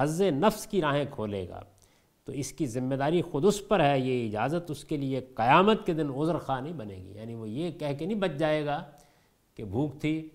حز 0.00 0.22
نفس 0.22 0.66
کی 0.66 0.80
راہیں 0.80 1.04
کھولے 1.10 1.48
گا۔ 1.48 1.62
تو 2.26 2.32
اس 2.32 2.52
کی 2.52 2.66
ذمہ 2.66 2.94
داری 2.94 3.22
خود 3.22 3.44
اس 3.44 3.68
پر 3.68 3.80
ہے، 3.80 3.98
یہ 3.98 4.28
اجازت 4.28 4.70
اس 4.70 4.84
کے 4.84 4.96
لیے 4.96 5.20
قیامت 5.20 5.86
کے 5.86 5.92
دن 5.92 6.10
عذر 6.10 6.38
خواہ 6.38 6.60
نہیں 6.60 6.72
بنے 6.72 6.96
گی۔ 6.96 7.12
یعنی 7.14 7.34
وہ 7.34 7.48
یہ 7.48 7.78
کہہ 7.78 7.94
کے 7.98 8.06
نہیں 8.06 8.18
بچ 8.18 8.30
جائے 8.38 8.66
گا 8.66 8.90
کہ 9.54 9.64
بھوک 9.64 10.00
تھی 10.00 10.30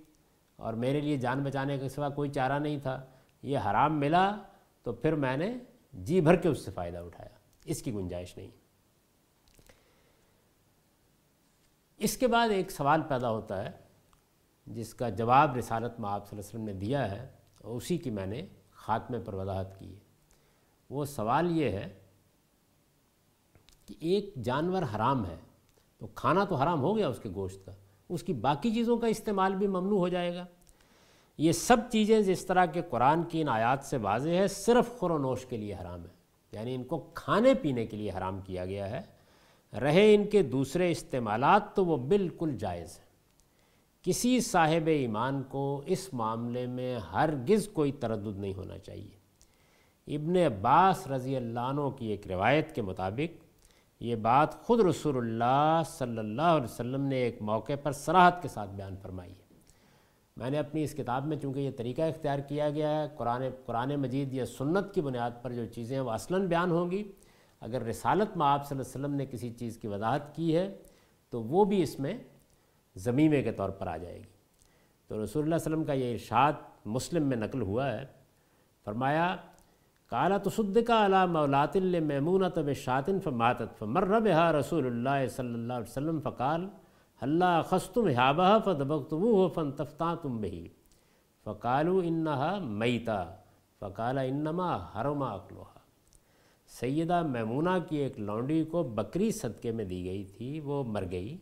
اور 0.56 0.74
میرے 0.74 1.02
لیے 1.02 1.18
جان 1.18 1.44
بچانے 1.44 1.78
کے 1.78 1.90
سوا 1.90 2.10
کوئی 2.10 2.30
چارہ 2.30 2.60
نہیں 2.60 2.80
تھا، 2.80 3.06
یہ 3.44 3.58
حرام 3.58 4.00
ملا 4.00 4.38
تو 4.84 4.94
پھر 4.94 5.16
میں 5.16 5.38
نے 5.38 5.58
جی 5.94 6.22
بھر 6.22 6.36
کے 6.36 6.50
اس 6.50 6.66
سے 6.66 6.72
فائدہ 6.72 6.98
اٹھایا۔ 6.98 7.30
اس 7.66 7.82
کی 7.82 7.94
گنجائش 7.94 8.38
نہیں۔ 8.38 8.50
اس 11.98 12.18
کے 12.18 12.28
بعد 12.28 12.50
ایک 12.50 12.72
سوال 12.72 13.02
پیدا 13.02 13.30
ہوتا 13.30 13.66
ہے، 13.66 13.72
جس 14.66 14.94
کا 14.94 15.10
جواب 15.10 15.58
رسالت 15.58 16.00
میں 16.00 16.10
آپ 16.10 16.30
صلی 16.30 16.40
اللہ 16.40 16.50
علیہ 16.50 16.60
وسلم 16.60 16.64
نے 16.64 16.74
دیا 16.74 17.12
ہے، 17.12 17.28
اور 17.62 17.76
اسی 17.76 17.98
کی 17.98 18.10
میں 18.10 18.26
نے 18.26 18.46
خاتمے 18.72 19.20
پر 19.20 19.34
وضاحت 19.34 19.80
کی 19.80 19.96
ہے۔ 19.96 20.11
وہ 20.92 21.06
سوال 21.06 21.58
یہ 21.58 21.70
ہے 21.70 21.94
کہ 23.86 23.96
ایک 24.00 24.36
جانور 24.36 24.84
حرام 24.96 25.26
ہے 25.26 25.36
تو 25.98 26.08
کھانا 26.08 26.44
تو 26.44 26.56
حرام 26.56 26.82
ہو 26.82 26.98
گیا 26.98 27.08
اس 27.08 27.20
کے 27.20 27.30
گوشت 27.36 27.66
کا، 27.66 27.72
اس 28.10 28.24
کی 28.24 28.34
باقی 28.34 28.74
چیزوں 28.74 28.98
کا 28.98 29.08
استعمال 29.08 29.56
بھی 29.56 29.68
ممنوع 29.68 29.98
ہو 29.98 30.08
جائے 30.08 30.36
گا۔ 30.36 30.46
یہ 31.38 31.52
سب 31.52 31.78
چیزیں 31.92 32.22
جس 32.22 32.46
طرح 32.46 32.66
کے 32.66 32.82
قرآن 32.90 33.24
کی 33.24 33.42
ان 33.42 33.50
آیات 33.50 33.84
سے 33.84 33.98
واضح 33.98 34.30
ہے، 34.30 34.48
صرف 34.48 35.00
خور 35.00 35.10
و 35.10 35.18
نوش 35.18 35.46
کے 35.46 35.58
لیے 35.58 35.76
حرام 35.82 36.02
ہے۔ 36.02 36.22
یعنی 36.52 36.76
ان 36.76 36.84
کو 36.84 37.12
کھانے 37.14 37.54
پینے 37.54 37.86
کے 37.86 37.98
لیے 37.98 38.12
حرام 38.12 38.42
کیا 38.42 38.66
گیا 38.66 38.90
ہے۔ 38.90 39.02
رہے 39.80 40.16
ان 40.16 40.28
کے 40.28 40.44
دوسرے 40.44 40.92
استعمالات 40.92 41.76
تو 41.76 41.86
وہ 41.86 41.98
بالکل 41.98 42.58
جائز 42.58 43.00
ہیں۔ 43.00 43.06
کسی 44.02 44.40
صاحب 44.40 44.88
ایمان 44.88 45.44
کو 45.44 45.84
اس 45.86 46.14
معاملے 46.14 46.68
میں 46.68 46.98
ہرگز 46.98 47.70
کوئی 47.74 47.92
تردد 47.92 48.38
نہیں 48.38 48.54
ہونا 48.54 48.78
چاہیے۔ 48.78 49.21
ابن 50.16 50.36
عباس 50.36 51.08
رضی 51.08 51.36
اللہ 51.36 51.60
عنہ 51.60 51.90
کی 51.90 52.08
ایک 52.08 52.28
روایت 52.28 52.76
کے 52.76 52.82
مطابق 52.82 53.44
یہ 54.00 54.16
بات 54.16 54.62
خود 54.62 54.80
رسول 54.80 55.18
اللہ 55.18 55.82
صلی 55.86 56.18
اللہ 56.18 56.42
علیہ 56.42 56.64
وسلم 56.64 57.02
نے 57.02 57.16
ایک 57.16 57.42
موقع 57.42 57.74
پر 57.84 57.92
سراحت 57.92 58.42
کے 58.42 58.48
ساتھ 58.48 58.70
بیان 58.70 58.96
فرمائی 59.02 59.32
ہے۔ 59.32 59.42
میں 60.38 60.50
نے 60.50 60.60
اپنی 60.60 60.84
اس 60.84 60.94
کتاب 60.94 61.26
میں 61.26 61.38
چونکہ 61.38 61.60
یہ 61.60 61.72
طریقہ 61.78 62.02
اختیار 62.02 62.40
کیا 62.40 62.70
گیا 62.70 63.02
ہے، 63.02 63.08
قرآن 63.18 63.42
قرآن 63.66 63.96
مجید 63.96 64.34
یا 64.34 64.46
سنت 64.46 64.94
کی 64.94 65.02
بنیاد 65.02 65.32
پر 65.42 65.54
جو 65.54 65.66
چیزیں 65.66 66.00
وہ 66.00 66.12
اصلاً 66.12 66.46
بیان 66.46 66.72
ہوں 66.72 66.92
گی۔ 66.92 67.12
اگر 67.62 67.82
رسالت 67.82 68.38
میں 68.38 68.48
آپ 68.48 68.68
صلی 68.68 68.78
اللہ 68.78 68.88
علیہ 68.88 69.06
وسلم 69.06 69.16
نے 69.16 69.26
کسی 69.26 69.50
چیز 69.50 69.78
کی 69.78 69.88
وضاحت 69.88 70.36
کی 70.36 70.58
ہے 70.58 70.78
تو 71.30 71.44
وہ 71.44 71.66
بھی 71.66 71.84
اس 71.84 72.00
میں 72.00 72.14
زمیمے 72.96 73.44
کے 73.44 73.52
طور 73.52 73.70
پر 73.70 73.88
آ 73.88 73.98
جائے 73.98 74.18
گی۔ 74.18 74.30
تو 75.08 75.24
رسول 75.24 75.44
اللہ 75.44 75.56
علیہ 75.56 75.68
وسلم 75.68 75.84
کا 75.84 75.94
یہ 75.94 76.14
ارشاد 76.14 76.54
مسلم 76.86 77.24
میں 77.24 77.38
نقل 77.38 77.62
ہوا 77.62 77.94
ہے۔ 77.94 78.06
فرمایا 78.86 79.36
کالا 80.12 80.38
تصدقہ 80.38 80.94
علی 81.06 81.26
مولات 81.32 81.76
المیمونہ 81.76 82.46
طب 82.56 82.72
شاطن 82.74 83.20
فماتت، 83.20 83.78
فمر 83.80 84.20
بہا 84.20 84.52
رسول 84.54 84.86
اللہ 84.86 85.28
صلی 85.36 85.54
اللہ 85.54 85.74
علیہ 85.74 85.90
وسلم 85.90 86.20
فقال 86.20 86.68
اللہ 87.22 87.62
خستم 87.70 88.08
حابہ 88.08 88.58
فدبختم 88.66 89.22
ہو 89.24 89.48
فن 89.48 89.72
تفتہ 89.72 90.14
تم 90.22 90.38
بہی 90.42 90.68
فقالو 91.46 92.02
انہا 92.04 92.58
میتا 92.62 93.24
فقال 93.80 94.18
انما 94.18 94.76
حرما 94.96 95.32
اقلوہا 95.34 95.80
سیدہ 96.68 97.22
میمونہ 97.22 97.78
کی 97.90 97.98
ایک 97.98 98.20
لونڈی 98.20 98.64
کو 98.64 98.84
بکری 98.84 99.32
صدقے 99.32 99.72
میں 99.72 99.86
دی 99.86 100.06
گئی 100.06 100.24
تھی، 100.24 100.60
وہ 100.60 100.84
مر 100.84 101.04
گئی۔ 101.12 101.38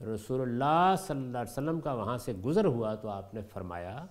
رسول 0.00 0.40
اللہ 0.40 0.94
صلی 0.98 1.16
اللہ 1.16 1.38
علیہ 1.38 1.52
وسلم 1.52 1.80
کا 1.80 1.92
وہاں 1.92 2.18
سے 2.18 2.32
گزر 2.44 2.64
ہوا 2.64 2.94
تو 2.94 3.08
آپ 3.08 3.34
نے 3.34 3.40
فرمایا 3.52 4.06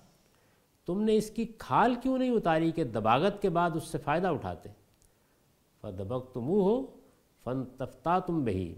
تم 0.86 1.02
نے 1.02 1.16
اس 1.16 1.30
کی 1.30 1.44
کھال 1.58 1.94
کیوں 1.94 2.18
نہیں 2.18 2.30
اتاری 2.30 2.72
کہ 2.72 2.84
دباغت 2.84 3.42
کے 3.42 3.48
بعد 3.48 3.70
اس 3.74 3.84
سے 3.84 3.98
فائدہ 3.98 4.28
اٹھاتے؟ 4.28 4.68
فدبک 5.80 6.34
تم 6.34 6.48
ہو 6.48 6.86
فن 7.44 7.64
تفتہ 7.64 8.20
تم 8.26 8.44
بہی۔ 8.44 8.74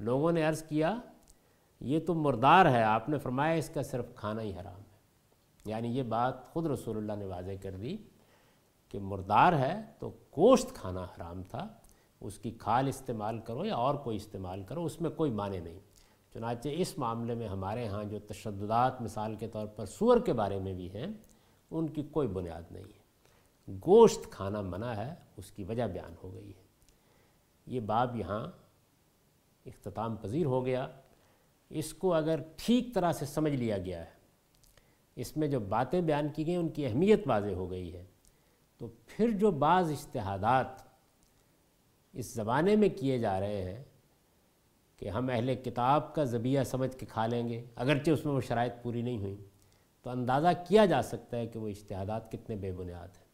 لوگوں 0.00 0.32
نے 0.32 0.42
عرض 0.42 0.62
کیا، 0.62 0.96
یہ 1.80 2.00
تو 2.06 2.14
مردار 2.14 2.66
ہے، 2.66 2.82
آپ 2.82 3.08
نے 3.08 3.18
فرمایا 3.18 3.54
اس 3.54 3.68
کا 3.68 3.82
صرف 3.82 4.04
کھانا 4.14 4.42
ہی 4.42 4.52
حرام 4.52 4.80
ہے۔ 4.80 4.98
یعنی 5.66 5.88
یہ 5.88 6.02
بات 6.02 6.44
خود 6.44 6.66
رسول 6.66 6.96
اللہ 6.96 7.12
نے 7.12 7.24
واضح 7.24 7.50
کر 7.62 7.70
دی 7.70 7.96
کہ 8.88 8.98
مردار 8.98 9.52
ہے 9.52 9.82
تو 9.98 10.08
گوشت 10.08 10.74
کھانا 10.74 11.04
حرام 11.04 11.42
تھا، 11.42 11.68
اس 12.20 12.38
کی 12.38 12.50
کھال 12.50 12.88
استعمال 12.88 13.38
کرو 13.38 13.64
یا 13.64 13.74
اور 13.74 13.94
کوئی 13.94 14.16
استعمال 14.16 14.62
کرو، 14.62 14.84
اس 14.84 15.00
میں 15.00 15.10
کوئی 15.10 15.30
معنی 15.30 15.60
نہیں۔ 15.60 15.78
چنانچہ 16.34 16.68
اس 16.72 16.98
معاملے 16.98 17.34
میں 17.34 17.48
ہمارے 17.48 17.88
ہاں 17.88 18.04
جو 18.04 18.18
تشددات 18.18 19.02
مثال 19.02 19.34
کے 19.34 19.48
طور 19.48 19.66
پر 19.66 19.86
سور 19.86 20.20
کے 20.20 20.32
بارے 20.32 20.58
میں 20.58 20.72
بھی 20.72 20.90
ہیں 20.90 21.06
ان 21.70 21.88
کی 21.88 22.02
کوئی 22.02 22.28
بنیاد 22.28 22.62
نہیں 22.70 22.84
ہے۔ 22.84 22.98
گوشت 23.86 24.30
کھانا 24.30 24.60
منع 24.60 24.90
ہے، 24.90 25.14
اس 25.36 25.50
کی 25.50 25.64
وجہ 25.64 25.86
بیان 25.86 26.14
ہو 26.22 26.34
گئی 26.34 26.48
ہے۔ 26.48 26.62
یہ 27.66 27.80
باب 27.80 28.16
یہاں 28.16 28.46
اختتام 29.66 30.16
پذیر 30.16 30.46
ہو 30.46 30.66
گیا۔ 30.66 30.88
اس 31.70 31.94
کو 31.94 32.14
اگر 32.14 32.40
ٹھیک 32.56 32.94
طرح 32.94 33.12
سے 33.12 33.26
سمجھ 33.26 33.52
لیا 33.52 33.78
گیا 33.78 34.00
ہے، 34.00 34.10
اس 35.16 35.36
میں 35.36 35.48
جو 35.48 35.60
باتیں 35.60 36.00
بیان 36.00 36.28
کی 36.28 36.46
گئی 36.46 36.54
ان 36.54 36.68
کی 36.68 36.86
اہمیت 36.86 37.22
واضح 37.26 37.50
ہو 37.50 37.70
گئی 37.70 37.92
ہے۔ 37.92 38.04
تو 38.78 38.88
پھر 39.06 39.30
جو 39.30 39.50
بعض 39.50 39.90
اشتہادات 39.90 40.66
اس 42.12 42.34
زمانے 42.34 42.76
میں 42.76 42.88
کیے 42.88 43.18
جا 43.18 43.40
رہے 43.40 43.62
ہیں 43.62 43.84
کہ 44.96 45.08
ہم 45.08 45.28
اہل 45.28 45.54
کتاب 45.54 46.14
کا 46.14 46.24
ذبیہ 46.24 46.62
سمجھ 46.62 46.96
کے 46.96 47.06
کھا 47.06 47.26
لیں 47.26 47.48
گے، 47.48 47.64
اگرچہ 47.76 48.10
اس 48.10 48.24
میں 48.24 48.34
وہ 48.34 48.40
شرائط 48.40 48.72
پوری 48.82 49.02
نہیں 49.02 49.18
ہوئیں۔ 49.18 49.47
تو 50.02 50.10
اندازہ 50.10 50.48
کیا 50.68 50.86
جا 50.86 51.02
سکتا 51.02 51.36
ہے 51.36 51.46
کہ 51.46 51.58
وہ 51.58 51.68
اشتہادات 51.68 52.32
کتنے 52.32 52.56
بے 52.56 52.72
بنیاد 52.72 53.08
ہیں؟ 53.08 53.28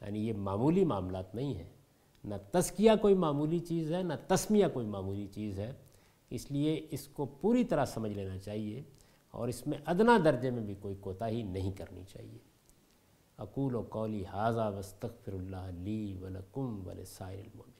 یعنی 0.00 0.28
یہ 0.28 0.32
معمولی 0.32 0.84
معاملات 0.84 1.34
نہیں 1.34 1.54
ہیں۔ 1.54 1.70
نہ 2.24 2.34
تسکیہ 2.50 2.90
کوئی 3.00 3.14
معمولی 3.14 3.58
چیز 3.58 3.92
ہے، 3.92 4.02
نہ 4.02 4.12
تسمیہ 4.28 4.66
کوئی 4.72 4.86
معمولی 4.86 5.26
چیز 5.26 5.58
ہے۔ 5.58 5.72
اس 6.30 6.50
لیے 6.50 6.86
اس 6.90 7.08
کو 7.08 7.26
پوری 7.26 7.64
طرح 7.64 7.84
سمجھ 7.84 8.12
لینا 8.12 8.38
چاہیے 8.38 8.82
اور 9.30 9.48
اس 9.48 9.66
میں 9.66 9.78
ادنا 9.86 10.18
درجے 10.24 10.50
میں 10.50 10.62
بھی 10.62 10.74
کوئی 10.74 10.94
کوتاہی 11.00 11.42
نہیں 11.42 11.72
کرنی 11.72 12.04
چاہیے۔ 12.04 12.38
اقول 13.38 13.74
و 13.74 13.82
قولی 13.82 14.24
حاضہ 14.24 14.72
وستغفر 14.78 15.32
اللہ 15.32 15.70
لی 15.74 16.16
ولکم 16.20 16.82
ولسائر 16.86 17.38
المومن 17.38 17.71